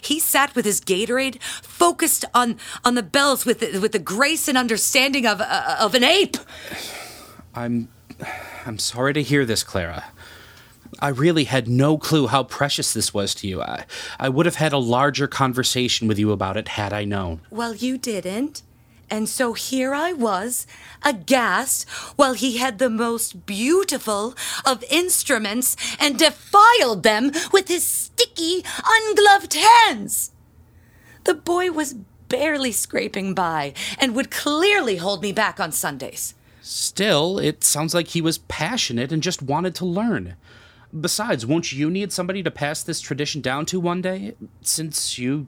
He 0.01 0.19
sat 0.19 0.55
with 0.55 0.65
his 0.65 0.79
Gatorade, 0.81 1.41
focused 1.41 2.25
on, 2.33 2.57
on 2.83 2.95
the 2.95 3.03
bells 3.03 3.45
with 3.45 3.59
the, 3.59 3.79
with 3.79 3.91
the 3.91 3.99
grace 3.99 4.47
and 4.47 4.57
understanding 4.57 5.25
of, 5.25 5.41
uh, 5.41 5.77
of 5.79 5.95
an 5.95 6.03
ape. 6.03 6.37
I'm 7.53 7.89
I'm 8.65 8.79
sorry 8.79 9.13
to 9.13 9.21
hear 9.21 9.45
this, 9.45 9.63
Clara. 9.63 10.05
I 10.99 11.09
really 11.09 11.43
had 11.43 11.67
no 11.67 11.97
clue 11.97 12.27
how 12.27 12.43
precious 12.43 12.93
this 12.93 13.13
was 13.13 13.35
to 13.35 13.47
you. 13.47 13.61
I, 13.61 13.85
I 14.19 14.29
would 14.29 14.45
have 14.45 14.55
had 14.55 14.73
a 14.73 14.77
larger 14.77 15.27
conversation 15.27 16.07
with 16.07 16.17
you 16.17 16.31
about 16.31 16.57
it 16.57 16.69
had 16.69 16.93
I 16.93 17.03
known. 17.05 17.41
Well, 17.49 17.75
you 17.75 17.97
didn't. 17.97 18.63
And 19.09 19.29
so 19.29 19.53
here 19.53 19.93
I 19.93 20.11
was, 20.11 20.67
aghast, 21.03 21.87
while 22.17 22.33
he 22.33 22.57
had 22.57 22.77
the 22.77 22.89
most 22.89 23.45
beautiful 23.45 24.35
of 24.65 24.83
instruments 24.89 25.77
and 25.99 26.19
defiled 26.19 27.03
them 27.03 27.31
with 27.53 27.69
his 27.69 27.85
sticky, 27.85 28.65
ungloved 28.85 29.53
hands. 29.53 30.31
The 31.23 31.33
boy 31.33 31.71
was 31.71 31.95
barely 32.29 32.71
scraping 32.71 33.33
by 33.33 33.73
and 33.97 34.15
would 34.15 34.31
clearly 34.31 34.97
hold 34.97 35.21
me 35.21 35.31
back 35.31 35.59
on 35.59 35.71
Sundays. 35.71 36.33
Still, 36.61 37.39
it 37.39 37.63
sounds 37.63 37.93
like 37.93 38.09
he 38.09 38.21
was 38.21 38.39
passionate 38.39 39.13
and 39.13 39.23
just 39.23 39.41
wanted 39.41 39.73
to 39.75 39.85
learn. 39.85 40.35
Besides, 40.99 41.45
won't 41.45 41.71
you 41.71 41.89
need 41.89 42.11
somebody 42.11 42.43
to 42.43 42.51
pass 42.51 42.83
this 42.83 42.99
tradition 42.99 43.39
down 43.41 43.65
to 43.67 43.79
one 43.79 44.01
day? 44.01 44.35
Since 44.61 45.17
you 45.17 45.47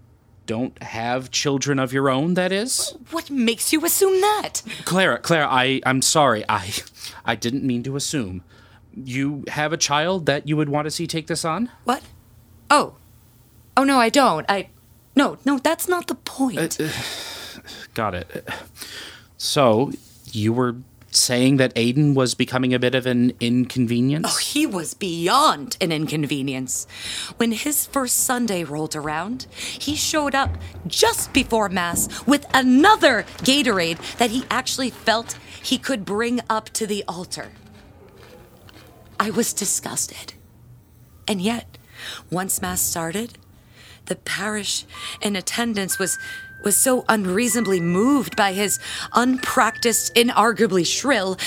don't 0.49 0.81
have 0.81 1.29
children 1.29 1.77
of 1.77 1.93
your 1.93 2.09
own, 2.09 2.33
that 2.33 2.51
is? 2.51 2.95
What 3.11 3.29
makes 3.29 3.71
you 3.71 3.85
assume 3.85 4.19
that? 4.19 4.63
Clara, 4.83 5.19
Clara, 5.19 5.47
I, 5.47 5.79
I'm 5.85 6.01
sorry. 6.01 6.43
I, 6.49 6.73
I 7.23 7.35
didn't 7.35 7.63
mean 7.63 7.83
to 7.83 7.95
assume. 7.95 8.43
You 8.95 9.43
have 9.49 9.71
a 9.71 9.77
child 9.77 10.25
that 10.25 10.47
you 10.47 10.57
would 10.57 10.67
want 10.67 10.85
to 10.87 10.91
see 10.91 11.05
take 11.05 11.27
this 11.27 11.45
on? 11.45 11.69
What? 11.83 12.01
Oh. 12.71 12.95
Oh, 13.77 13.83
no, 13.83 13.99
I 13.99 14.09
don't. 14.09 14.43
I. 14.49 14.69
No, 15.15 15.37
no, 15.45 15.59
that's 15.59 15.87
not 15.87 16.07
the 16.07 16.15
point. 16.15 16.81
Uh, 16.81 16.85
uh, 16.85 16.89
got 17.93 18.15
it. 18.15 18.49
So, 19.37 19.91
you 20.31 20.51
were 20.51 20.77
saying 21.11 21.57
that 21.57 21.73
Aiden 21.75 22.13
was 22.13 22.35
becoming 22.35 22.73
a 22.73 22.79
bit 22.79 22.95
of 22.95 23.05
an 23.05 23.33
inconvenience? 23.39 24.25
Oh, 24.27 24.37
he 24.37 24.65
was 24.65 24.93
beyond 24.93 25.77
an 25.81 25.91
inconvenience. 25.91 26.87
When 27.37 27.51
his 27.51 27.85
first 27.85 28.17
Sunday 28.17 28.63
rolled 28.63 28.95
around, 28.95 29.47
he 29.51 29.95
showed 29.95 30.35
up 30.35 30.57
just 30.87 31.33
before 31.33 31.69
Mass 31.69 32.25
with 32.25 32.45
another 32.53 33.23
Gatorade 33.39 34.17
that 34.17 34.29
he 34.29 34.45
actually 34.49 34.89
felt 34.89 35.37
he 35.61 35.77
could 35.77 36.05
bring 36.05 36.41
up 36.49 36.69
to 36.71 36.85
the 36.85 37.03
altar. 37.07 37.51
I 39.19 39.29
was 39.31 39.53
disgusted. 39.53 40.33
And 41.27 41.41
yet, 41.41 41.77
once 42.31 42.61
Mass 42.61 42.81
started, 42.81 43.37
the 44.05 44.15
parish 44.15 44.85
in 45.21 45.35
attendance 45.35 45.99
was 45.99 46.17
was 46.63 46.75
so 46.75 47.05
unreasonably 47.07 47.79
moved 47.79 48.35
by 48.35 48.53
his 48.53 48.79
unpracticed, 49.13 50.13
inarguably 50.15 50.85
shrill 50.85 51.37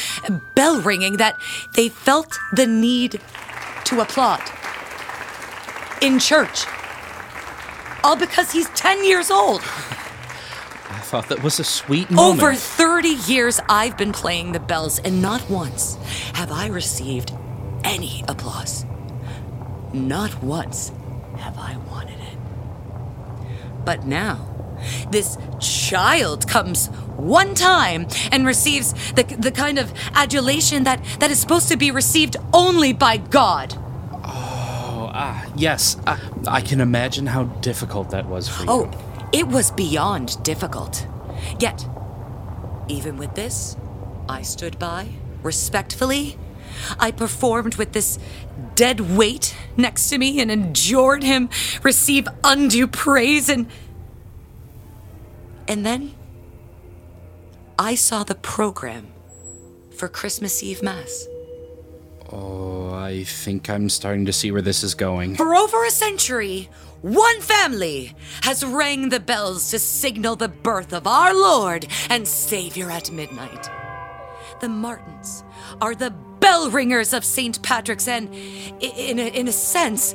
bell 0.55 0.81
ringing 0.81 1.17
that 1.19 1.37
they 1.75 1.89
felt 1.89 2.39
the 2.55 2.67
need 2.67 3.21
to 3.85 4.01
applaud. 4.01 4.43
In 6.01 6.19
church. 6.19 6.65
All 8.05 8.17
because 8.17 8.51
he's 8.51 8.69
10 8.71 9.05
years 9.05 9.31
old. 9.31 9.61
I 9.61 10.99
thought 11.05 11.29
that 11.29 11.43
was 11.43 11.61
a 11.61 11.65
sweet 11.65 12.11
moment. 12.11 12.43
Over 12.43 12.55
30 12.55 13.09
years 13.09 13.61
I've 13.69 13.97
been 13.97 14.13
playing 14.13 14.53
the 14.53 14.61
bells, 14.61 14.99
and 14.99 15.23
not 15.23 15.49
once 15.49 15.97
have 16.35 16.51
I 16.51 16.67
received 16.67 17.33
any 17.85 18.25
applause. 18.29 18.85
Not 19.93 20.43
once 20.43 20.91
have 21.39 21.59
I 21.59 21.77
wanted 21.89 22.19
it. 22.19 22.39
But 23.85 24.07
now, 24.07 24.49
this 25.11 25.39
child 25.61 26.49
comes 26.49 26.89
one 27.17 27.55
time 27.55 28.07
and 28.31 28.47
receives 28.47 28.93
the, 29.13 29.23
the 29.23 29.51
kind 29.51 29.79
of 29.79 29.93
adulation 30.15 30.85
that, 30.85 31.03
that 31.21 31.31
is 31.31 31.41
supposed 31.41 31.69
to 31.69 31.77
be 31.77 31.91
received 31.91 32.37
only 32.53 32.93
by 32.93 33.17
God. 33.17 33.75
Oh, 34.13 35.11
ah, 35.15 35.47
yes. 35.57 35.97
I, 36.07 36.19
I 36.47 36.61
can 36.61 36.81
imagine 36.81 37.27
how 37.27 37.45
difficult 37.45 38.11
that 38.11 38.27
was 38.27 38.49
for 38.49 38.65
you. 38.65 38.71
Oh, 38.71 39.29
it 39.33 39.49
was 39.49 39.71
beyond 39.71 40.43
difficult. 40.43 41.07
Yet, 41.59 41.87
even 42.89 43.17
with 43.17 43.35
this, 43.35 43.77
I 44.29 44.43
stood 44.43 44.79
by, 44.79 45.09
respectfully. 45.43 46.39
I 46.99 47.11
performed 47.11 47.77
with 47.77 47.93
this 47.93 48.19
dead 48.75 49.01
weight 49.01 49.55
next 49.77 50.09
to 50.11 50.19
me 50.19 50.41
and 50.41 50.51
endured 50.51 51.23
him 51.23 51.51
receive 51.83 52.27
undue 52.43 52.87
praise 52.87 53.49
and 53.49 53.69
and 55.69 55.85
then 55.85 56.15
I 57.79 57.95
saw 57.95 58.25
the 58.25 58.35
program 58.35 59.09
for 59.97 60.09
Christmas 60.09 60.63
Eve 60.63 60.83
Mass. 60.83 61.27
Oh, 62.31 62.93
I 62.93 63.25
think 63.25 63.69
I'm 63.69 63.89
starting 63.89 64.25
to 64.27 64.33
see 64.33 64.51
where 64.51 64.63
this 64.63 64.83
is 64.83 64.95
going. 64.95 65.37
For 65.37 65.55
over 65.55 65.85
a 65.85 65.91
century, 65.91 66.71
one 67.03 67.41
family 67.41 68.15
has 68.43 68.65
rang 68.65 69.11
the 69.11 69.21
bells 69.21 69.71
to 69.71 69.79
signal 69.79 70.37
the 70.37 70.49
birth 70.49 70.93
of 70.93 71.07
our 71.07 71.35
Lord 71.35 71.87
and 72.09 72.27
Savior 72.27 72.91
at 72.91 73.11
midnight. 73.11 73.69
The 74.61 74.69
Martins 74.69 75.45
are 75.81 75.95
the 75.95 76.11
bell 76.11 76.71
ringers 76.71 77.13
of 77.13 77.25
St. 77.25 77.61
Patrick's 77.63 78.09
and, 78.09 78.33
in 78.81 79.19
a, 79.19 79.29
in 79.29 79.49
a 79.49 79.53
sense, 79.53 80.15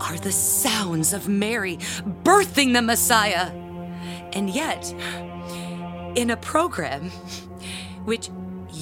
are 0.00 0.16
the 0.18 0.32
sounds 0.32 1.12
of 1.12 1.28
Mary 1.28 1.76
birthing 2.24 2.72
the 2.72 2.82
Messiah. 2.82 3.61
And 4.32 4.50
yet, 4.50 4.92
in 6.14 6.30
a 6.30 6.36
program 6.36 7.10
which 8.04 8.30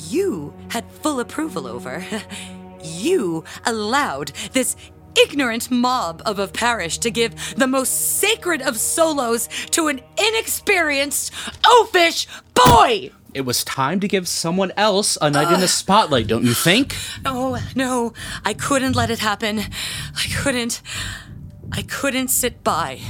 you 0.08 0.54
had 0.68 0.90
full 0.90 1.20
approval 1.20 1.66
over, 1.66 2.04
you 2.82 3.44
allowed 3.64 4.28
this 4.52 4.76
ignorant 5.16 5.70
mob 5.70 6.22
of 6.24 6.38
a 6.38 6.46
parish 6.46 6.98
to 6.98 7.10
give 7.10 7.34
the 7.56 7.66
most 7.66 8.18
sacred 8.18 8.62
of 8.62 8.76
solos 8.78 9.48
to 9.70 9.88
an 9.88 10.00
inexperienced, 10.16 11.32
oafish 11.64 12.26
boy! 12.54 13.10
It 13.32 13.42
was 13.42 13.62
time 13.62 14.00
to 14.00 14.08
give 14.08 14.26
someone 14.26 14.72
else 14.76 15.16
a 15.20 15.30
night 15.30 15.52
in 15.52 15.60
the 15.60 15.68
spotlight, 15.68 16.26
don't 16.26 16.44
you 16.44 16.54
think? 16.54 16.96
Oh, 17.24 17.62
no, 17.76 18.12
I 18.44 18.54
couldn't 18.54 18.96
let 18.96 19.08
it 19.08 19.20
happen. 19.20 19.60
I 19.60 20.26
couldn't. 20.34 20.82
I 21.72 21.82
couldn't 21.82 22.28
sit 22.28 22.64
by 22.64 23.00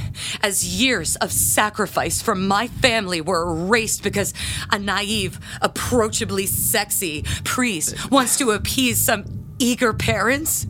as 0.41 0.81
years 0.81 1.15
of 1.17 1.31
sacrifice 1.31 2.21
from 2.21 2.47
my 2.47 2.67
family 2.67 3.19
were 3.21 3.41
erased 3.49 4.03
because 4.03 4.33
a 4.71 4.77
naive, 4.77 5.39
approachably 5.61 6.45
sexy 6.45 7.23
priest 7.43 8.11
wants 8.11 8.37
to 8.37 8.51
appease 8.51 8.99
some 8.99 9.25
eager 9.59 9.93
parents. 9.93 10.67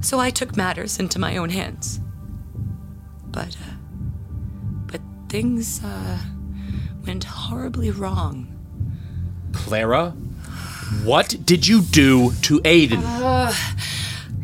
So 0.00 0.18
I 0.18 0.30
took 0.30 0.56
matters 0.56 0.98
into 0.98 1.18
my 1.18 1.36
own 1.36 1.50
hands. 1.50 2.00
But, 3.28 3.56
uh, 3.56 3.74
but 4.86 5.00
things, 5.28 5.82
uh, 5.82 6.18
went 7.06 7.24
horribly 7.24 7.90
wrong. 7.90 8.48
Clara, 9.52 10.10
what 11.04 11.36
did 11.44 11.66
you 11.66 11.80
do 11.80 12.32
to 12.42 12.60
Aiden? 12.60 13.02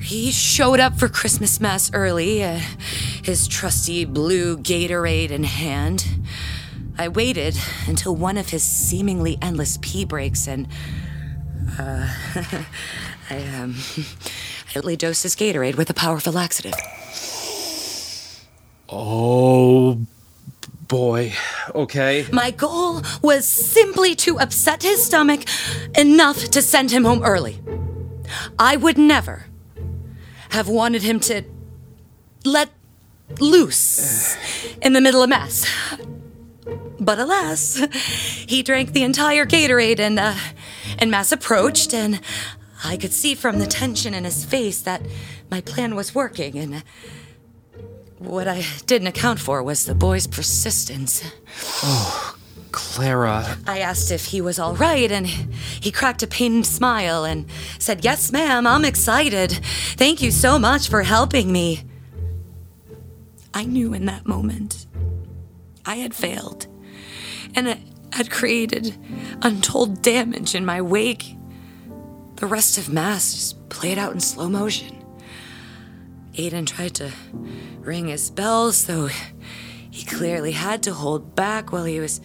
He 0.08 0.30
showed 0.30 0.80
up 0.80 0.98
for 0.98 1.06
Christmas 1.06 1.60
Mass 1.60 1.90
early, 1.92 2.42
uh, 2.42 2.62
his 3.22 3.46
trusty 3.46 4.06
blue 4.06 4.56
Gatorade 4.56 5.28
in 5.30 5.44
hand. 5.44 6.08
I 6.96 7.08
waited 7.08 7.54
until 7.86 8.16
one 8.16 8.38
of 8.38 8.48
his 8.48 8.62
seemingly 8.62 9.36
endless 9.42 9.78
pee 9.82 10.06
breaks 10.06 10.48
and. 10.48 10.66
Uh, 11.78 12.08
I, 13.28 13.36
um. 13.60 13.74
I 13.98 14.76
lightly 14.76 14.96
dosed 14.96 15.24
his 15.24 15.36
Gatorade 15.36 15.76
with 15.76 15.90
a 15.90 15.94
powerful 15.94 16.32
laxative. 16.32 16.72
Oh, 18.88 20.00
boy. 20.88 21.34
Okay. 21.74 22.24
My 22.32 22.50
goal 22.50 23.02
was 23.20 23.46
simply 23.46 24.14
to 24.14 24.38
upset 24.40 24.82
his 24.82 25.04
stomach 25.04 25.44
enough 25.98 26.44
to 26.44 26.62
send 26.62 26.92
him 26.92 27.04
home 27.04 27.22
early. 27.22 27.60
I 28.58 28.76
would 28.76 28.96
never 28.96 29.44
have 30.50 30.68
wanted 30.68 31.02
him 31.02 31.20
to 31.20 31.42
let 32.44 32.70
loose 33.40 34.36
in 34.82 34.92
the 34.92 35.00
middle 35.00 35.22
of 35.22 35.28
Mass. 35.28 35.66
But 37.00 37.18
alas, 37.18 37.80
he 38.46 38.62
drank 38.62 38.92
the 38.92 39.02
entire 39.02 39.46
Gatorade 39.46 40.00
and, 40.00 40.18
uh, 40.18 40.34
and 40.98 41.10
Mass 41.10 41.32
approached, 41.32 41.94
and 41.94 42.20
I 42.84 42.96
could 42.96 43.12
see 43.12 43.34
from 43.34 43.58
the 43.58 43.66
tension 43.66 44.14
in 44.14 44.24
his 44.24 44.44
face 44.44 44.80
that 44.82 45.02
my 45.50 45.60
plan 45.60 45.94
was 45.94 46.14
working, 46.14 46.58
and 46.58 46.82
what 48.18 48.48
I 48.48 48.64
didn't 48.86 49.08
account 49.08 49.40
for 49.40 49.62
was 49.62 49.84
the 49.84 49.94
boy's 49.94 50.26
persistence. 50.26 51.22
Clara. 52.72 53.56
I 53.66 53.80
asked 53.80 54.10
if 54.10 54.26
he 54.26 54.40
was 54.40 54.58
all 54.58 54.74
right, 54.74 55.10
and 55.10 55.26
he 55.26 55.90
cracked 55.90 56.22
a 56.22 56.26
pained 56.26 56.66
smile 56.66 57.24
and 57.24 57.46
said, 57.78 58.04
Yes, 58.04 58.32
ma'am, 58.32 58.66
I'm 58.66 58.84
excited. 58.84 59.52
Thank 59.96 60.22
you 60.22 60.30
so 60.30 60.58
much 60.58 60.88
for 60.88 61.02
helping 61.02 61.50
me. 61.52 61.82
I 63.54 63.64
knew 63.64 63.94
in 63.94 64.04
that 64.06 64.26
moment 64.26 64.86
I 65.84 65.96
had 65.96 66.14
failed, 66.14 66.66
and 67.54 67.78
had 68.12 68.30
created 68.30 68.96
untold 69.42 70.02
damage 70.02 70.54
in 70.54 70.64
my 70.64 70.80
wake. 70.82 71.34
The 72.36 72.46
rest 72.46 72.78
of 72.78 72.88
Mass 72.88 73.32
just 73.32 73.68
played 73.68 73.98
out 73.98 74.12
in 74.12 74.20
slow 74.20 74.48
motion. 74.48 75.04
Aiden 76.34 76.66
tried 76.66 76.94
to 76.96 77.10
ring 77.80 78.08
his 78.08 78.30
bells, 78.30 78.86
though 78.86 79.08
he 79.90 80.04
clearly 80.04 80.52
had 80.52 80.82
to 80.84 80.94
hold 80.94 81.34
back 81.34 81.72
while 81.72 81.84
he 81.84 81.98
was 81.98 82.20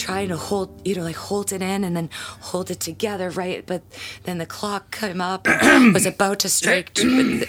trying 0.00 0.28
to 0.28 0.36
hold, 0.36 0.80
you 0.86 0.94
know, 0.94 1.02
like 1.04 1.16
hold 1.16 1.52
it 1.52 1.62
in 1.62 1.84
and 1.84 1.94
then 1.96 2.10
hold 2.40 2.70
it 2.70 2.80
together, 2.80 3.30
right? 3.30 3.64
But 3.66 3.82
then 4.24 4.38
the 4.38 4.46
clock 4.46 4.90
came 4.90 5.20
up, 5.20 5.46
was 5.94 6.06
about 6.06 6.40
to 6.40 6.48
strike. 6.48 6.92
two- 6.94 7.44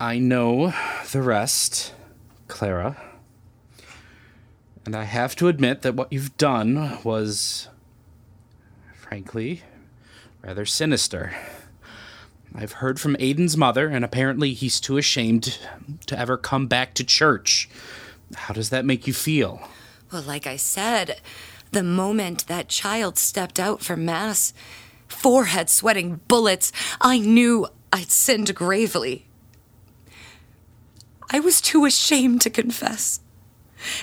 I 0.00 0.18
know 0.18 0.72
the 1.12 1.22
rest, 1.22 1.92
Clara. 2.48 2.96
And 4.86 4.96
I 4.96 5.04
have 5.04 5.36
to 5.36 5.48
admit 5.48 5.82
that 5.82 5.94
what 5.94 6.12
you've 6.12 6.36
done 6.36 6.98
was, 7.04 7.68
frankly, 8.94 9.62
rather 10.42 10.64
sinister. 10.64 11.32
I've 12.54 12.72
heard 12.72 12.98
from 12.98 13.14
Aiden's 13.16 13.56
mother, 13.56 13.88
and 13.88 14.04
apparently 14.04 14.54
he's 14.54 14.80
too 14.80 14.96
ashamed 14.96 15.58
to 16.06 16.18
ever 16.18 16.36
come 16.36 16.66
back 16.66 16.94
to 16.94 17.04
church. 17.04 17.68
How 18.34 18.54
does 18.54 18.70
that 18.70 18.84
make 18.84 19.06
you 19.06 19.12
feel? 19.12 19.60
Well, 20.12 20.22
like 20.22 20.46
I 20.46 20.56
said, 20.56 21.20
the 21.70 21.84
moment 21.84 22.46
that 22.48 22.68
child 22.68 23.16
stepped 23.16 23.60
out 23.60 23.80
for 23.80 23.96
Mass, 23.96 24.52
forehead 25.06 25.70
sweating 25.70 26.20
bullets, 26.26 26.72
I 27.00 27.18
knew 27.18 27.68
I'd 27.92 28.10
sinned 28.10 28.54
gravely. 28.54 29.26
I 31.30 31.38
was 31.38 31.60
too 31.60 31.84
ashamed 31.84 32.40
to 32.42 32.50
confess. 32.50 33.20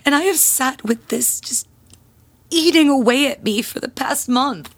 And 0.05 0.15
I 0.15 0.21
have 0.23 0.37
sat 0.37 0.83
with 0.83 1.09
this 1.09 1.41
just 1.41 1.67
eating 2.49 2.89
away 2.89 3.29
at 3.29 3.43
me 3.43 3.61
for 3.61 3.81
the 3.81 3.89
past 3.89 4.29
month. 4.29 4.73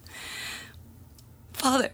Father, 1.53 1.91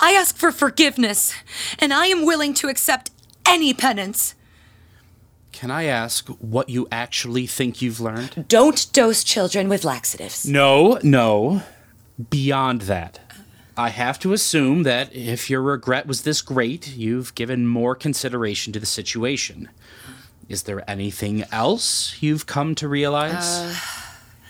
I 0.00 0.12
ask 0.12 0.36
for 0.36 0.50
forgiveness, 0.50 1.32
and 1.78 1.92
I 1.92 2.06
am 2.06 2.26
willing 2.26 2.54
to 2.54 2.68
accept 2.68 3.10
any 3.46 3.72
penance. 3.72 4.34
Can 5.62 5.70
I 5.70 5.84
ask 5.84 6.26
what 6.40 6.68
you 6.68 6.88
actually 6.90 7.46
think 7.46 7.80
you've 7.80 8.00
learned? 8.00 8.46
Don't 8.48 8.92
dose 8.92 9.22
children 9.22 9.68
with 9.68 9.84
laxatives. 9.84 10.44
No, 10.44 10.98
no. 11.04 11.62
Beyond 12.30 12.80
that. 12.90 13.20
I 13.76 13.90
have 13.90 14.18
to 14.18 14.32
assume 14.32 14.82
that 14.82 15.14
if 15.14 15.48
your 15.48 15.62
regret 15.62 16.08
was 16.08 16.22
this 16.22 16.42
great, 16.42 16.96
you've 16.96 17.36
given 17.36 17.68
more 17.68 17.94
consideration 17.94 18.72
to 18.72 18.80
the 18.80 18.86
situation. 18.86 19.68
Is 20.48 20.64
there 20.64 20.82
anything 20.90 21.44
else 21.52 22.20
you've 22.20 22.46
come 22.46 22.74
to 22.74 22.88
realize? 22.88 23.60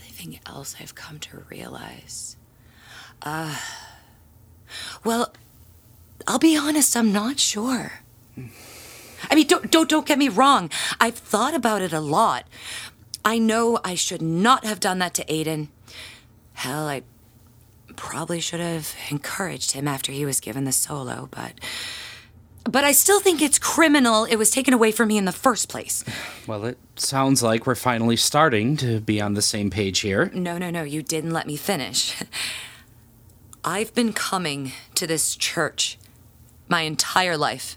Anything 0.01 0.41
else 0.47 0.77
I've 0.81 0.95
come 0.95 1.19
to 1.19 1.45
realize? 1.51 2.39
Uh, 3.21 3.59
well, 5.05 5.35
I'll 6.27 6.39
be 6.39 6.57
honest, 6.57 6.97
I'm 6.97 7.13
not 7.13 7.39
sure. 7.39 8.01
I 9.31 9.35
mean, 9.35 9.47
don't, 9.47 9.71
don't, 9.71 9.89
don't 9.89 10.07
get 10.07 10.19
me 10.19 10.29
wrong. 10.29 10.71
I've 11.01 11.15
thought 11.15 11.55
about 11.55 11.83
it 11.83 11.93
a 11.93 12.01
lot. 12.01 12.47
I 13.25 13.39
know 13.39 13.79
I 13.85 13.95
should 13.95 14.23
not 14.23 14.65
have 14.65 14.81
done 14.81 14.99
that 14.99 15.15
to 15.15 15.25
Aiden. 15.27 15.69
Hell, 16.55 16.87
I 16.89 17.03
probably 17.97 18.41
should 18.41 18.61
have 18.61 18.95
encouraged 19.11 19.73
him 19.73 19.87
after 19.87 20.13
he 20.13 20.25
was 20.25 20.41
given 20.41 20.65
the 20.65 20.73
solo, 20.73 21.29
but. 21.31 21.53
But 22.65 22.85
I 22.85 22.93
still 22.93 23.19
think 23.19 23.43
it's 23.43 23.59
criminal 23.59 24.25
it 24.25 24.37
was 24.37 24.51
taken 24.51 24.73
away 24.73 24.93
from 24.93 25.09
me 25.09 25.19
in 25.19 25.25
the 25.25 25.33
first 25.33 25.69
place. 25.69 26.05
well, 26.47 26.65
it 26.65 26.79
sounds 26.95 27.43
like 27.43 27.67
we're 27.67 27.75
finally 27.75 28.17
starting 28.17 28.77
to 28.77 29.01
be 29.01 29.21
on 29.21 29.35
the 29.35 29.43
same 29.43 29.69
page 29.69 30.01
here. 30.01 30.31
No, 30.33 30.59
no, 30.59 30.71
no, 30.71 30.85
you 30.85 31.03
didn't 31.03 31.33
let 31.33 31.47
me 31.47 31.57
finish. 31.57 32.15
I've 33.65 33.93
been 33.95 34.13
coming 34.13 34.73
to 34.95 35.07
this 35.07 35.35
church 35.35 35.99
my 36.69 36.83
entire 36.83 37.37
life. 37.37 37.77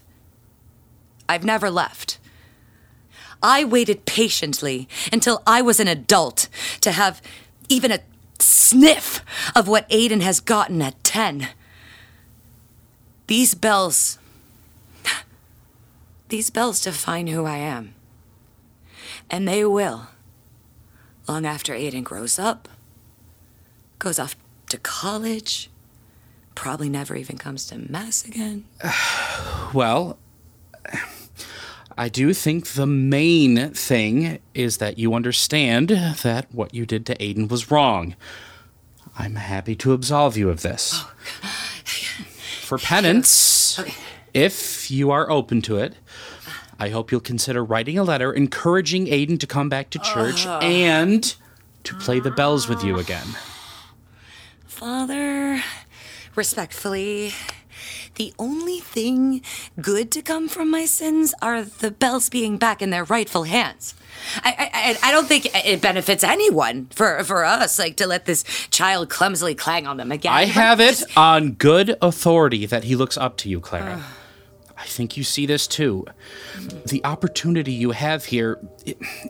I've 1.28 1.44
never 1.44 1.70
left. 1.70 2.18
I 3.42 3.64
waited 3.64 4.06
patiently 4.06 4.88
until 5.12 5.42
I 5.46 5.62
was 5.62 5.78
an 5.80 5.88
adult 5.88 6.48
to 6.80 6.92
have 6.92 7.20
even 7.68 7.92
a 7.92 8.00
sniff 8.38 9.22
of 9.54 9.68
what 9.68 9.88
Aiden 9.88 10.22
has 10.22 10.40
gotten 10.40 10.80
at 10.82 11.02
10. 11.04 11.48
These 13.26 13.54
bells. 13.54 14.18
These 16.28 16.50
bells 16.50 16.80
define 16.80 17.28
who 17.28 17.44
I 17.44 17.58
am. 17.58 17.94
And 19.30 19.46
they 19.46 19.64
will. 19.64 20.08
Long 21.28 21.44
after 21.44 21.72
Aiden 21.72 22.04
grows 22.04 22.38
up, 22.38 22.68
goes 23.98 24.18
off 24.18 24.36
to 24.68 24.78
college, 24.78 25.70
probably 26.54 26.88
never 26.88 27.16
even 27.16 27.36
comes 27.36 27.66
to 27.66 27.78
Mass 27.78 28.24
again. 28.24 28.64
Well, 29.74 30.16
I 31.98 32.08
do 32.08 32.34
think 32.34 32.68
the 32.68 32.86
main 32.86 33.70
thing 33.70 34.38
is 34.54 34.76
that 34.78 34.98
you 34.98 35.14
understand 35.14 35.88
that 35.88 36.46
what 36.52 36.74
you 36.74 36.84
did 36.84 37.06
to 37.06 37.16
Aiden 37.16 37.48
was 37.48 37.70
wrong. 37.70 38.14
I'm 39.18 39.36
happy 39.36 39.74
to 39.76 39.92
absolve 39.92 40.36
you 40.36 40.50
of 40.50 40.60
this. 40.60 40.92
Oh, 40.94 41.12
For 42.60 42.76
penance, 42.92 43.80
if 44.34 44.90
you 44.90 45.10
are 45.10 45.30
open 45.30 45.62
to 45.62 45.78
it, 45.78 45.94
I 46.78 46.90
hope 46.90 47.10
you'll 47.10 47.22
consider 47.22 47.64
writing 47.64 47.98
a 47.98 48.04
letter 48.04 48.30
encouraging 48.30 49.06
Aiden 49.06 49.40
to 49.40 49.46
come 49.46 49.70
back 49.70 49.88
to 49.90 49.98
church 49.98 50.44
and 50.44 51.34
to 51.84 51.94
play 51.94 52.20
the 52.20 52.30
bells 52.30 52.68
with 52.68 52.84
you 52.84 52.98
again. 52.98 53.26
Father, 54.66 55.62
respectfully, 56.34 57.32
the 58.16 58.34
only 58.38 58.80
thing 58.80 59.42
good 59.80 60.10
to 60.12 60.22
come 60.22 60.48
from 60.48 60.70
my 60.70 60.84
sins 60.84 61.34
are 61.40 61.62
the 61.62 61.90
bells 61.90 62.28
being 62.28 62.56
back 62.58 62.82
in 62.82 62.90
their 62.90 63.04
rightful 63.04 63.44
hands. 63.44 63.94
I, 64.42 64.70
I, 65.02 65.08
I- 65.08 65.12
don't 65.12 65.26
think 65.26 65.46
it 65.54 65.80
benefits 65.80 66.24
anyone 66.24 66.86
for, 66.90 67.22
for 67.24 67.44
us, 67.44 67.78
like 67.78 67.96
to 67.96 68.06
let 68.06 68.24
this 68.26 68.42
child 68.70 69.08
clumsily 69.08 69.54
clang 69.54 69.86
on 69.86 69.96
them 69.98 70.10
again. 70.10 70.32
I 70.32 70.44
have 70.46 70.80
it 70.80 70.96
just- 70.96 71.16
on 71.16 71.52
good 71.52 71.96
authority 72.02 72.66
that 72.66 72.84
he 72.84 72.96
looks 72.96 73.16
up 73.16 73.36
to 73.38 73.48
you, 73.48 73.60
Clara. 73.60 74.02
I 74.78 74.84
think 74.84 75.16
you 75.16 75.24
see 75.24 75.46
this 75.46 75.66
too. 75.66 76.04
The 76.86 77.02
opportunity 77.04 77.72
you 77.72 77.92
have 77.92 78.26
here 78.26 78.58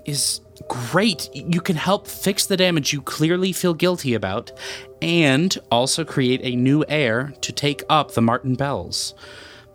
is 0.04 0.40
great. 0.68 1.28
You 1.34 1.60
can 1.60 1.76
help 1.76 2.06
fix 2.06 2.46
the 2.46 2.56
damage 2.56 2.92
you 2.92 3.00
clearly 3.02 3.52
feel 3.52 3.74
guilty 3.74 4.14
about 4.14 4.52
and 5.02 5.56
also 5.70 6.04
create 6.04 6.40
a 6.42 6.56
new 6.56 6.84
heir 6.88 7.32
to 7.40 7.52
take 7.52 7.82
up 7.88 8.12
the 8.12 8.22
Martin 8.22 8.54
Bells. 8.54 9.14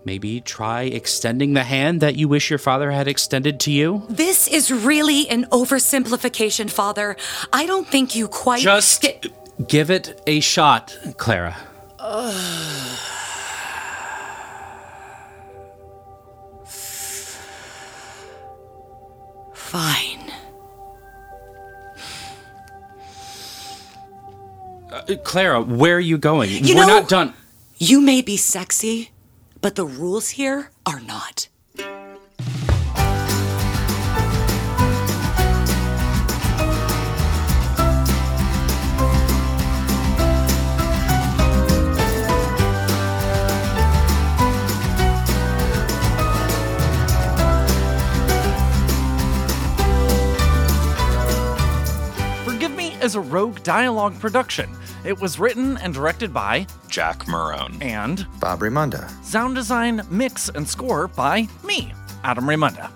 Maybe 0.03 0.41
try 0.41 0.83
extending 0.83 1.53
the 1.53 1.63
hand 1.63 2.01
that 2.01 2.15
you 2.15 2.27
wish 2.27 2.49
your 2.49 2.57
father 2.57 2.89
had 2.91 3.07
extended 3.07 3.59
to 3.61 3.71
you. 3.71 4.03
This 4.09 4.47
is 4.47 4.71
really 4.71 5.29
an 5.29 5.45
oversimplification, 5.51 6.71
Father. 6.71 7.15
I 7.53 7.67
don't 7.67 7.87
think 7.87 8.15
you 8.15 8.27
quite 8.27 8.61
Just 8.61 9.01
get- 9.03 9.27
give 9.67 9.91
it 9.91 10.19
a 10.25 10.39
shot, 10.39 10.97
Clara. 11.17 11.55
fine. 19.53 20.10
Clara, 25.17 25.61
where 25.61 25.95
are 25.95 25.99
you 25.99 26.17
going? 26.17 26.49
You 26.49 26.75
We're 26.75 26.85
know- 26.87 26.99
not 26.99 27.09
done. 27.09 27.33
You 27.77 27.99
may 28.01 28.21
be 28.21 28.37
sexy, 28.37 29.11
but 29.61 29.75
the 29.75 29.85
rules 29.85 30.29
here 30.29 30.69
are 30.85 30.99
not. 30.99 31.47
Is 53.11 53.15
a 53.15 53.19
Rogue 53.19 53.61
Dialogue 53.63 54.17
production. 54.21 54.69
It 55.03 55.19
was 55.19 55.37
written 55.37 55.77
and 55.79 55.93
directed 55.93 56.33
by 56.33 56.65
Jack 56.87 57.25
Marone. 57.25 57.81
and 57.83 58.25
Bob 58.39 58.59
Raymunda. 58.61 59.09
sound 59.21 59.53
design, 59.55 60.01
mix, 60.09 60.47
and 60.47 60.65
score 60.65 61.09
by 61.09 61.45
me, 61.65 61.93
Adam 62.23 62.45
Raymunda. 62.45 62.89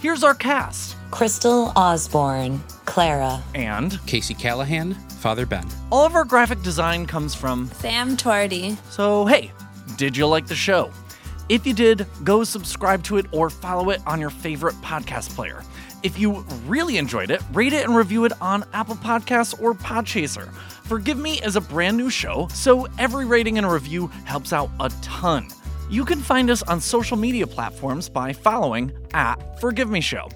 Here's 0.00 0.24
our 0.24 0.32
cast 0.34 0.96
Crystal 1.10 1.70
Osborne, 1.76 2.62
Clara. 2.86 3.42
and 3.54 3.98
Casey 4.06 4.32
Callahan, 4.32 4.94
Father 5.20 5.44
Ben. 5.44 5.66
all 5.90 6.06
of 6.06 6.14
our 6.14 6.24
graphic 6.24 6.62
design 6.62 7.04
comes 7.04 7.34
from 7.34 7.70
Sam 7.74 8.16
Twardy. 8.16 8.78
So, 8.90 9.26
hey, 9.26 9.52
did 9.98 10.16
you 10.16 10.26
like 10.26 10.46
the 10.46 10.54
show? 10.54 10.90
If 11.50 11.66
you 11.66 11.74
did, 11.74 12.06
go 12.24 12.42
subscribe 12.44 13.02
to 13.04 13.18
it 13.18 13.26
or 13.32 13.50
follow 13.50 13.90
it 13.90 14.00
on 14.06 14.18
your 14.18 14.30
favorite 14.30 14.76
podcast 14.76 15.34
player. 15.34 15.62
If 16.02 16.18
you 16.18 16.44
really 16.66 16.96
enjoyed 16.96 17.30
it, 17.30 17.40
rate 17.52 17.72
it 17.72 17.84
and 17.84 17.94
review 17.94 18.24
it 18.24 18.32
on 18.40 18.64
Apple 18.72 18.96
Podcasts 18.96 19.60
or 19.62 19.72
Podchaser. 19.72 20.52
Forgive 20.82 21.16
Me 21.16 21.40
is 21.42 21.54
a 21.54 21.60
brand 21.60 21.96
new 21.96 22.10
show, 22.10 22.48
so 22.52 22.88
every 22.98 23.24
rating 23.24 23.56
and 23.56 23.70
review 23.70 24.08
helps 24.24 24.52
out 24.52 24.68
a 24.80 24.90
ton. 25.00 25.46
You 25.88 26.04
can 26.04 26.18
find 26.18 26.50
us 26.50 26.62
on 26.64 26.80
social 26.80 27.16
media 27.16 27.46
platforms 27.46 28.08
by 28.08 28.32
following 28.32 28.90
at 29.14 29.60
Forgive 29.60 29.90
Me 29.90 30.00
Show. 30.00 30.28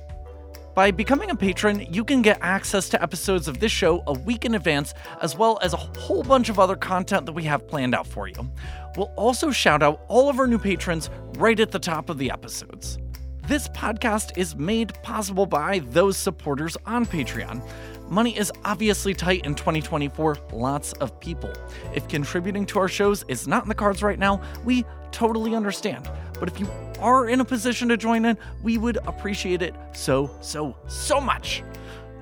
By 0.76 0.92
becoming 0.92 1.30
a 1.30 1.34
patron, 1.34 1.92
you 1.92 2.04
can 2.04 2.22
get 2.22 2.38
access 2.42 2.88
to 2.90 3.02
episodes 3.02 3.48
of 3.48 3.58
this 3.58 3.72
show 3.72 4.04
a 4.06 4.12
week 4.12 4.44
in 4.44 4.54
advance, 4.54 4.94
as 5.20 5.36
well 5.36 5.58
as 5.62 5.72
a 5.72 5.78
whole 5.78 6.22
bunch 6.22 6.48
of 6.48 6.60
other 6.60 6.76
content 6.76 7.26
that 7.26 7.32
we 7.32 7.42
have 7.44 7.66
planned 7.66 7.94
out 7.94 8.06
for 8.06 8.28
you. 8.28 8.48
We'll 8.96 9.12
also 9.16 9.50
shout 9.50 9.82
out 9.82 10.02
all 10.06 10.28
of 10.28 10.38
our 10.38 10.46
new 10.46 10.58
patrons 10.58 11.10
right 11.38 11.58
at 11.58 11.72
the 11.72 11.78
top 11.80 12.08
of 12.08 12.18
the 12.18 12.30
episodes. 12.30 12.98
This 13.46 13.68
podcast 13.68 14.36
is 14.36 14.56
made 14.56 14.92
possible 15.04 15.46
by 15.46 15.78
those 15.90 16.16
supporters 16.16 16.76
on 16.84 17.06
Patreon. 17.06 17.62
Money 18.08 18.36
is 18.36 18.50
obviously 18.64 19.14
tight 19.14 19.46
in 19.46 19.54
2024, 19.54 20.36
lots 20.52 20.94
of 20.94 21.20
people. 21.20 21.52
If 21.94 22.08
contributing 22.08 22.66
to 22.66 22.80
our 22.80 22.88
shows 22.88 23.24
is 23.28 23.46
not 23.46 23.62
in 23.62 23.68
the 23.68 23.74
cards 23.76 24.02
right 24.02 24.18
now, 24.18 24.42
we 24.64 24.84
totally 25.12 25.54
understand. 25.54 26.10
But 26.40 26.48
if 26.48 26.58
you 26.58 26.68
are 26.98 27.28
in 27.28 27.38
a 27.40 27.44
position 27.44 27.88
to 27.90 27.96
join 27.96 28.24
in, 28.24 28.36
we 28.64 28.78
would 28.78 28.96
appreciate 29.06 29.62
it 29.62 29.76
so, 29.92 30.28
so, 30.40 30.76
so 30.88 31.20
much. 31.20 31.62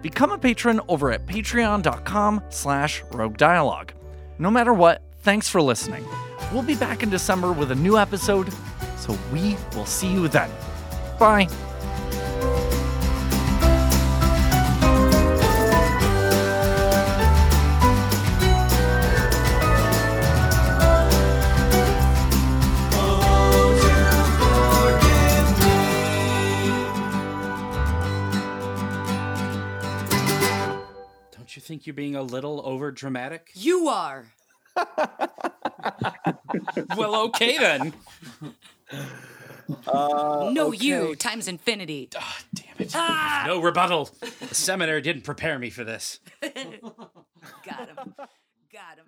Become 0.02 0.32
a 0.32 0.38
patron 0.38 0.78
over 0.88 1.10
at 1.10 1.24
patreon.com 1.24 2.42
slash 2.50 3.02
rogue 3.12 3.38
dialogue. 3.38 3.94
No 4.38 4.50
matter 4.50 4.74
what, 4.74 5.00
thanks 5.20 5.48
for 5.48 5.62
listening. 5.62 6.04
We'll 6.52 6.62
be 6.62 6.74
back 6.74 7.02
in 7.02 7.08
December 7.08 7.50
with 7.50 7.70
a 7.70 7.74
new 7.74 7.96
episode, 7.96 8.52
so 8.98 9.18
we 9.32 9.56
will 9.74 9.86
see 9.86 10.12
you 10.12 10.28
then. 10.28 10.50
Bye. 11.18 11.48
Don't 31.30 31.54
you 31.54 31.62
think 31.62 31.86
you're 31.86 31.94
being 31.94 32.16
a 32.16 32.22
little 32.22 32.60
over 32.64 32.90
dramatic? 32.90 33.50
You 33.54 33.88
are. 33.88 34.26
well, 36.96 37.14
okay 37.26 37.58
then. 37.58 37.92
Uh, 39.86 40.50
no, 40.52 40.72
you 40.72 41.14
times 41.16 41.48
infinity. 41.48 42.08
Oh, 42.18 42.36
Damn 42.54 42.64
it. 42.78 42.92
Ah! 42.94 43.44
No 43.46 43.60
rebuttal. 43.60 44.10
The 44.20 44.54
seminary 44.54 45.00
didn't 45.00 45.22
prepare 45.22 45.58
me 45.58 45.70
for 45.70 45.84
this. 45.84 46.20
Got 46.42 46.52
him. 47.88 48.14
Got 48.72 48.98
him. 48.98 49.06